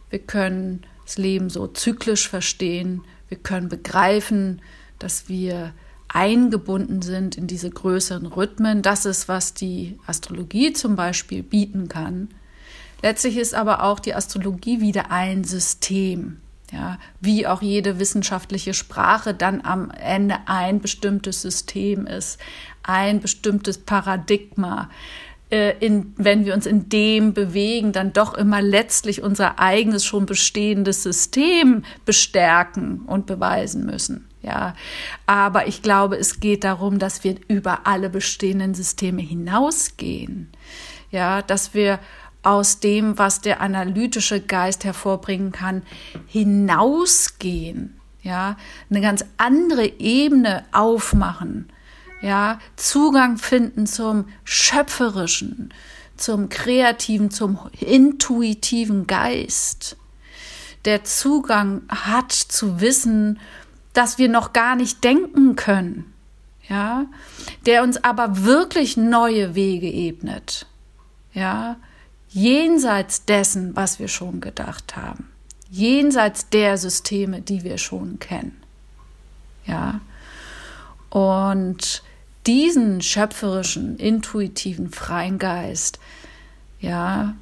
Wir 0.09 0.19
können 0.19 0.83
das 1.05 1.17
Leben 1.17 1.49
so 1.49 1.67
zyklisch 1.67 2.27
verstehen. 2.27 3.01
Wir 3.29 3.37
können 3.37 3.69
begreifen, 3.69 4.61
dass 4.99 5.29
wir 5.29 5.73
eingebunden 6.07 7.01
sind 7.01 7.37
in 7.37 7.47
diese 7.47 7.69
größeren 7.69 8.25
Rhythmen. 8.25 8.81
Das 8.81 9.05
ist, 9.05 9.27
was 9.27 9.53
die 9.53 9.99
Astrologie 10.07 10.73
zum 10.73 10.95
Beispiel 10.95 11.43
bieten 11.43 11.89
kann. 11.89 12.29
Letztlich 13.01 13.37
ist 13.37 13.53
aber 13.53 13.83
auch 13.83 13.99
die 13.99 14.15
Astrologie 14.15 14.81
wieder 14.81 15.11
ein 15.11 15.43
System. 15.43 16.37
Ja, 16.71 16.97
wie 17.21 17.45
auch 17.45 17.61
jede 17.61 17.99
wissenschaftliche 17.99 18.73
Sprache 18.73 19.35
dann 19.35 19.61
am 19.61 19.91
Ende 19.91 20.37
ein 20.47 20.81
bestimmtes 20.81 21.41
System 21.43 22.07
ist, 22.07 22.39
ein 22.81 23.19
bestimmtes 23.19 23.77
Paradigma, 23.77 24.89
in, 25.51 26.13
wenn 26.17 26.45
wir 26.45 26.53
uns 26.53 26.65
in 26.65 26.89
dem 26.89 27.33
bewegen, 27.33 27.91
dann 27.91 28.13
doch 28.13 28.33
immer 28.33 28.61
letztlich 28.61 29.21
unser 29.21 29.59
eigenes 29.59 30.03
schon 30.03 30.25
bestehendes 30.25 31.03
System 31.03 31.83
bestärken 32.03 33.01
und 33.05 33.25
beweisen 33.25 33.85
müssen. 33.85 34.27
Ja, 34.41 34.75
aber 35.25 35.67
ich 35.67 35.81
glaube, 35.81 36.17
es 36.17 36.39
geht 36.39 36.63
darum, 36.63 36.99
dass 36.99 37.23
wir 37.23 37.35
über 37.47 37.87
alle 37.87 38.09
bestehenden 38.09 38.75
Systeme 38.75 39.21
hinausgehen. 39.21 40.49
Ja, 41.09 41.41
dass 41.41 41.73
wir 41.73 41.99
aus 42.43 42.79
dem, 42.79 43.17
was 43.17 43.41
der 43.41 43.59
analytische 43.59 44.39
Geist 44.39 44.85
hervorbringen 44.85 45.51
kann, 45.51 45.81
hinausgehen. 46.27 47.99
Ja, 48.21 48.57
eine 48.89 49.01
ganz 49.01 49.25
andere 49.37 49.85
Ebene 49.99 50.63
aufmachen. 50.71 51.69
Ja, 52.25 52.57
Zugang 52.75 53.37
finden 53.37 53.85
zum 53.85 54.25
schöpferischen, 54.45 55.71
zum 56.17 56.49
kreativen, 56.49 57.29
zum 57.29 57.59
intuitiven 57.79 59.05
Geist. 59.05 59.95
Der 60.85 61.03
Zugang 61.03 61.83
hat 61.87 62.31
zu 62.31 62.81
wissen, 62.81 63.39
dass 63.93 64.17
wir 64.17 64.27
noch 64.27 64.53
gar 64.53 64.75
nicht 64.75 65.03
denken 65.03 65.55
können. 65.55 66.15
Ja, 66.67 67.05
der 67.67 67.83
uns 67.83 68.03
aber 68.03 68.43
wirklich 68.43 68.97
neue 68.97 69.53
Wege 69.53 69.87
ebnet. 69.87 70.65
Ja, 71.31 71.75
jenseits 72.29 73.25
dessen, 73.25 73.75
was 73.75 73.99
wir 73.99 74.07
schon 74.07 74.41
gedacht 74.41 74.95
haben, 74.95 75.29
jenseits 75.69 76.49
der 76.49 76.79
Systeme, 76.79 77.41
die 77.41 77.63
wir 77.63 77.77
schon 77.77 78.17
kennen. 78.17 78.63
Ja, 79.67 80.01
und 81.11 82.01
diesen 82.47 83.01
schöpferischen, 83.01 83.97
intuitiven, 83.97 84.91
freien 84.91 85.39
Geist, 85.39 85.99
ja, 86.79 87.35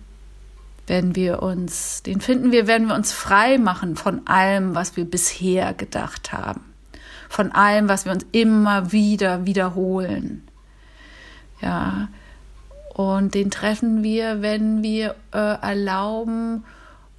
wenn 0.88 1.16
wir 1.16 1.42
uns, 1.42 2.04
den 2.04 2.22
finden 2.22 2.52
wir, 2.52 2.68
wenn 2.68 2.88
wir 2.88 2.96
uns 2.96 3.12
frei 3.12 3.58
machen 3.58 3.96
von 3.96 4.28
allem, 4.28 4.76
was 4.76 4.98
wir 4.98 5.06
bisher 5.06 5.74
gedacht 5.74 6.34
haben, 6.34 6.62
von 7.30 7.52
allem, 7.52 7.88
was 7.88 8.06
wir 8.06 8.12
uns 8.12 8.26
immer 8.32 8.92
wieder 8.92 9.46
wiederholen. 9.46 10.48
Ja, 11.62 12.10
und 12.94 13.34
den 13.34 13.50
treffen 13.50 14.04
wir, 14.04 14.42
wenn 14.42 14.84
wir 14.84 15.16
äh, 15.34 15.38
erlauben, 15.38 16.64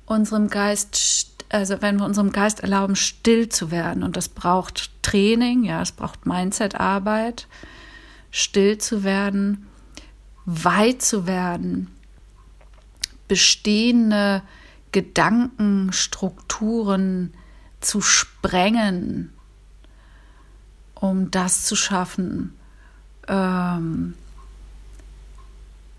unserem 0.07 0.49
Geist, 0.49 1.45
also 1.49 1.81
wenn 1.81 1.97
wir 1.99 2.05
unserem 2.05 2.31
Geist 2.31 2.61
erlauben, 2.61 2.95
still 2.95 3.49
zu 3.49 3.71
werden. 3.71 4.03
Und 4.03 4.17
das 4.17 4.29
braucht 4.29 4.91
Training, 5.03 5.65
ja, 5.65 5.81
es 5.83 5.93
braucht 5.93 6.27
Mindset-Arbeit, 6.27 7.49
still 8.35 8.77
zu 8.79 9.05
werden, 9.05 9.69
weit 10.45 11.03
zu 11.03 11.29
werden, 11.29 11.89
bestehende 13.29 14.43
Gedankenstrukturen 14.91 17.33
zu 17.81 18.01
sprengen, 18.01 19.33
um 20.97 21.31
das 21.31 21.65
zu 21.65 21.77
schaffen, 21.77 22.57
ähm, 23.29 24.15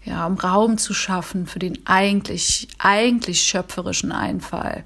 ja, 0.04 0.28
um 0.28 0.38
Raum 0.38 0.78
zu 0.78 0.94
schaffen 0.94 1.48
für 1.48 1.60
den 1.60 1.88
eigentlich, 1.88 2.68
eigentlich 2.80 3.44
schöpferischen 3.44 4.12
Einfall, 4.12 4.84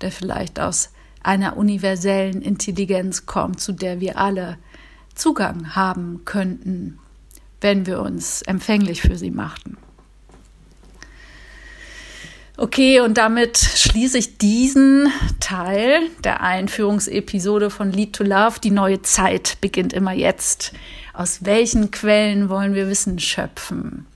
der 0.00 0.12
vielleicht 0.12 0.60
aus 0.60 0.90
einer 1.24 1.56
universellen 1.56 2.40
Intelligenz 2.40 3.26
kommt, 3.26 3.60
zu 3.60 3.72
der 3.72 3.98
wir 3.98 4.16
alle 4.16 4.58
Zugang 5.14 5.74
haben 5.74 6.22
könnten, 6.24 6.98
wenn 7.60 7.86
wir 7.86 8.00
uns 8.00 8.42
empfänglich 8.42 9.02
für 9.02 9.16
sie 9.16 9.30
machten. 9.30 9.76
Okay, 12.56 13.00
und 13.00 13.18
damit 13.18 13.58
schließe 13.58 14.16
ich 14.16 14.38
diesen 14.38 15.10
Teil 15.40 16.02
der 16.22 16.40
Einführungsepisode 16.40 17.68
von 17.68 17.90
Lead 17.90 18.12
to 18.14 18.22
Love. 18.22 18.60
Die 18.60 18.70
neue 18.70 19.02
Zeit 19.02 19.58
beginnt 19.60 19.92
immer 19.92 20.12
jetzt. 20.12 20.72
Aus 21.14 21.44
welchen 21.44 21.90
Quellen 21.90 22.48
wollen 22.48 22.74
wir 22.74 22.88
Wissen 22.88 23.18
schöpfen? 23.18 24.06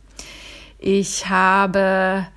Ich 0.78 1.28
habe 1.28 2.28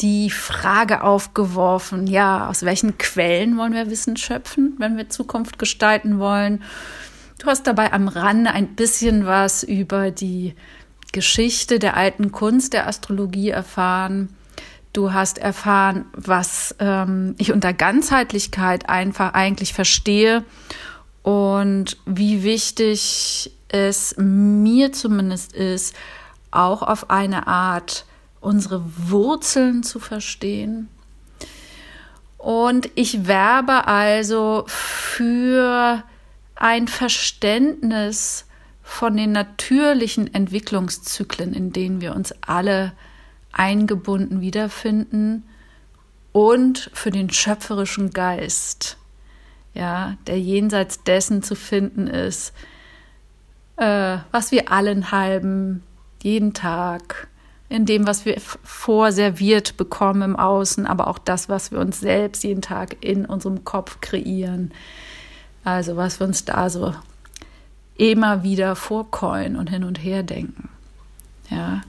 die 0.00 0.28
Frage 0.28 1.02
aufgeworfen, 1.02 2.08
ja, 2.08 2.48
aus 2.48 2.64
welchen 2.64 2.98
Quellen 2.98 3.56
wollen 3.56 3.74
wir 3.74 3.90
Wissen 3.90 4.16
schöpfen, 4.16 4.74
wenn 4.78 4.96
wir 4.96 5.08
Zukunft 5.08 5.60
gestalten 5.60 6.18
wollen? 6.18 6.64
Du 7.44 7.50
hast 7.50 7.66
dabei 7.66 7.92
am 7.92 8.08
Rande 8.08 8.52
ein 8.52 8.74
bisschen 8.74 9.26
was 9.26 9.64
über 9.64 10.10
die 10.10 10.54
Geschichte 11.12 11.78
der 11.78 11.94
alten 11.94 12.32
Kunst 12.32 12.72
der 12.72 12.88
Astrologie 12.88 13.50
erfahren. 13.50 14.34
Du 14.94 15.12
hast 15.12 15.36
erfahren, 15.36 16.06
was 16.14 16.74
ähm, 16.78 17.34
ich 17.36 17.52
unter 17.52 17.74
Ganzheitlichkeit 17.74 18.88
einfach 18.88 19.34
eigentlich 19.34 19.74
verstehe 19.74 20.42
und 21.22 21.98
wie 22.06 22.44
wichtig 22.44 23.50
es 23.68 24.14
mir 24.16 24.92
zumindest 24.92 25.52
ist, 25.52 25.94
auch 26.50 26.80
auf 26.80 27.10
eine 27.10 27.46
Art 27.46 28.06
unsere 28.40 28.82
Wurzeln 28.96 29.82
zu 29.82 30.00
verstehen. 30.00 30.88
Und 32.38 32.88
ich 32.94 33.26
werbe 33.26 33.86
also 33.86 34.64
für 34.66 36.04
ein 36.64 36.88
Verständnis 36.88 38.46
von 38.82 39.18
den 39.18 39.32
natürlichen 39.32 40.32
Entwicklungszyklen, 40.32 41.52
in 41.52 41.74
denen 41.74 42.00
wir 42.00 42.14
uns 42.16 42.32
alle 42.40 42.94
eingebunden 43.52 44.40
wiederfinden 44.40 45.42
und 46.32 46.90
für 46.94 47.10
den 47.10 47.28
schöpferischen 47.28 48.14
Geist, 48.14 48.96
ja, 49.74 50.16
der 50.26 50.40
jenseits 50.40 51.04
dessen 51.04 51.42
zu 51.42 51.54
finden 51.54 52.06
ist, 52.06 52.54
äh, 53.76 54.16
was 54.30 54.50
wir 54.50 54.72
allen 54.72 55.10
halben 55.12 55.82
jeden 56.22 56.54
Tag, 56.54 57.28
in 57.68 57.84
dem, 57.84 58.06
was 58.06 58.24
wir 58.24 58.40
vorserviert 58.40 59.76
bekommen 59.76 60.22
im 60.22 60.36
Außen, 60.36 60.86
aber 60.86 61.08
auch 61.08 61.18
das, 61.18 61.50
was 61.50 61.72
wir 61.72 61.78
uns 61.78 62.00
selbst 62.00 62.42
jeden 62.42 62.62
Tag 62.62 63.04
in 63.04 63.26
unserem 63.26 63.64
Kopf 63.64 64.00
kreieren. 64.00 64.72
Also 65.64 65.96
was 65.96 66.20
wir 66.20 66.26
uns 66.26 66.44
da 66.44 66.68
so 66.68 66.94
immer 67.96 68.42
wieder 68.42 68.76
vorkeulen 68.76 69.56
und 69.56 69.70
hin 69.70 69.84
und 69.84 70.02
her 70.02 70.22
denken. 70.22 70.68
Ja. 71.50 71.82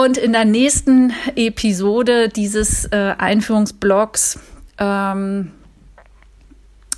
Und 0.00 0.18
in 0.18 0.32
der 0.32 0.44
nächsten 0.44 1.12
Episode 1.34 2.28
dieses 2.28 2.84
äh, 2.86 3.14
Einführungsblogs, 3.16 4.38
ähm, 4.78 5.50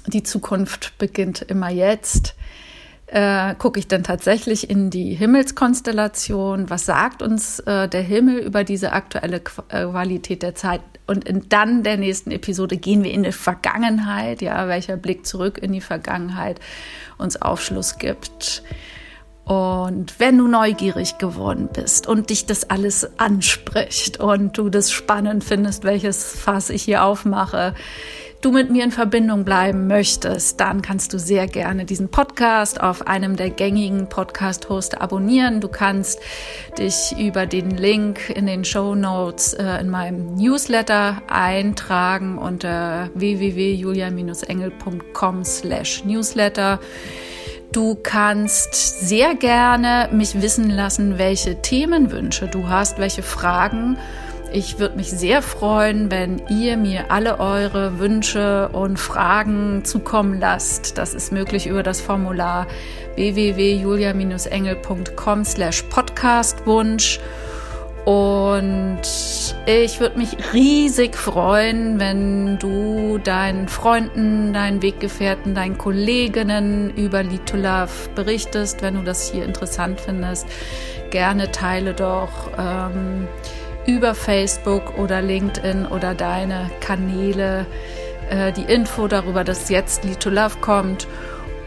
die 0.07 0.25
Zukunft 0.25 0.99
beginnt 0.99 1.43
immer 1.43 1.71
jetzt, 1.71 2.35
äh, 3.07 3.55
gucke 3.55 3.79
ich 3.79 3.87
dann 3.87 4.03
tatsächlich 4.03 4.69
in 4.69 4.91
die 4.91 5.15
Himmelskonstellation, 5.15 6.69
was 6.69 6.85
sagt 6.85 7.23
uns 7.23 7.61
äh, 7.61 7.89
der 7.89 8.03
Himmel 8.03 8.39
über 8.39 8.65
diese 8.65 8.93
aktuelle 8.93 9.37
äh, 9.37 9.41
Qualität 9.85 10.43
der 10.43 10.57
Zeit 10.57 10.81
und 11.07 11.29
in 11.29 11.49
dann 11.49 11.83
der 11.83 11.97
nächsten 11.97 12.31
Episode 12.31 12.77
gehen 12.77 13.05
wir 13.05 13.13
in 13.13 13.25
die 13.25 13.33
Vergangenheit, 13.33 14.41
ja, 14.43 14.69
welcher 14.69 14.97
Blick 14.97 15.27
zurück 15.27 15.59
in 15.59 15.73
die 15.73 15.81
Vergangenheit 15.81 16.61
uns 17.19 17.41
Aufschluss 17.41 17.99
gibt. 17.99 18.63
Und 19.45 20.19
wenn 20.19 20.39
du 20.39 20.49
neugierig 20.49 21.19
geworden 21.19 21.69
bist 21.71 22.07
und 22.07 22.31
dich 22.31 22.47
das 22.47 22.71
alles 22.71 23.19
anspricht 23.19 24.19
und 24.19 24.57
du 24.57 24.71
das 24.71 24.91
spannend 24.91 25.45
findest, 25.45 25.85
welches 25.85 26.25
Fass 26.25 26.71
ich 26.71 26.83
hier 26.83 27.05
aufmache, 27.05 27.75
du 28.45 28.53
mit 28.53 28.71
mir 28.71 28.85
in 28.85 28.91
Verbindung 28.91 29.45
bleiben 29.45 29.87
möchtest, 29.87 30.61
dann 30.61 30.83
kannst 30.83 31.15
du 31.15 31.19
sehr 31.19 31.47
gerne 31.47 31.87
diesen 31.87 32.11
Podcast 32.11 32.79
auf 32.81 33.07
einem 33.07 33.37
der 33.37 33.49
gängigen 33.49 34.07
Podcast-Hoster 34.09 35.01
abonnieren. 35.01 35.63
Du 35.63 35.69
kannst 35.69 36.21
dich 36.79 37.15
über 37.19 37.47
den 37.47 37.71
Link 37.71 38.29
in 38.29 38.45
den 38.47 38.67
Show 38.67 38.95
Notes 38.95 39.55
äh, 39.55 39.81
in 39.81 39.89
meinem 39.89 40.35
Newsletter 40.35 41.23
eintragen 41.29 42.37
unter 42.37 43.09
www.julia-engel.com 43.15 45.45
slash 45.45 46.05
newsletter. 46.05 46.81
Du 47.73 47.95
kannst 47.95 49.09
sehr 49.09 49.35
gerne 49.35 50.11
mich 50.13 50.43
wissen 50.43 50.69
lassen, 50.69 51.17
welche 51.19 51.63
Themenwünsche 51.63 52.49
du 52.49 52.69
hast, 52.69 52.99
welche 52.99 53.23
Fragen 53.23 53.97
Ich 54.55 54.79
würde 54.79 54.95
mich 54.95 55.11
sehr 55.11 55.43
freuen, 55.43 56.11
wenn 56.13 56.41
ihr 56.49 56.77
mir 56.77 57.11
alle 57.11 57.41
eure 57.41 57.99
Wünsche 57.99 58.69
und 58.69 59.01
Fragen 59.01 59.85
zukommen 59.85 60.39
lasst. 60.39 60.97
Das 60.97 61.13
ist 61.13 61.33
möglich 61.33 61.67
über 61.67 61.83
das 61.83 62.01
Formular 62.01 62.69
www.julia-engel.com 63.17 65.45
slash 65.45 65.83
podcastwunsch. 65.91 67.19
Und 68.05 69.01
ich 69.67 69.99
würde 69.99 70.19
mich 70.19 70.37
riesig 70.53 71.17
freuen, 71.17 71.99
wenn 71.99 72.61
du 72.61 73.19
deinen 73.19 73.67
Freunden, 73.67 74.53
deinen 74.53 74.83
Weggefährten, 74.83 75.57
deinen 75.57 75.79
Kolleginnen 75.79 76.97
über 76.97 77.25
Love 77.25 77.91
berichtest, 78.15 78.83
wenn 78.83 78.95
du 78.95 79.03
das 79.03 79.33
hier 79.33 79.47
interessant 79.47 80.01
findest. 80.01 80.47
Gerne 81.11 81.51
teile 81.51 81.93
doch 81.93 82.53
ähm, 82.57 83.27
über 83.87 84.15
Facebook 84.15 84.99
oder 84.99 85.21
LinkedIn 85.21 85.87
oder 85.87 86.15
deine 86.15 86.71
Kanäle 86.81 87.67
äh, 88.31 88.53
die 88.53 88.63
Info 88.63 89.09
darüber, 89.09 89.45
dass 89.45 89.69
jetzt 89.69 90.05
Lead 90.05 90.21
to 90.21 90.31
Love 90.31 90.57
kommt. 90.61 91.07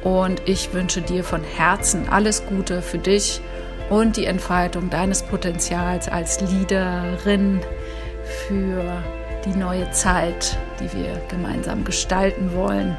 Und 0.03 0.41
ich 0.45 0.73
wünsche 0.73 1.01
dir 1.01 1.23
von 1.23 1.43
Herzen 1.43 2.07
alles 2.09 2.45
Gute 2.45 2.81
für 2.81 2.97
dich 2.97 3.41
und 3.89 4.17
die 4.17 4.25
Entfaltung 4.25 4.89
deines 4.89 5.23
Potenzials 5.23 6.07
als 6.07 6.39
Leaderin 6.41 7.61
für 8.47 9.03
die 9.45 9.57
neue 9.57 9.89
Zeit, 9.91 10.57
die 10.79 10.91
wir 10.97 11.21
gemeinsam 11.29 11.83
gestalten 11.83 12.53
wollen. 12.53 12.97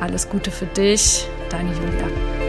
Alles 0.00 0.28
Gute 0.28 0.50
für 0.50 0.66
dich, 0.66 1.26
deine 1.50 1.70
Julia. 1.70 2.47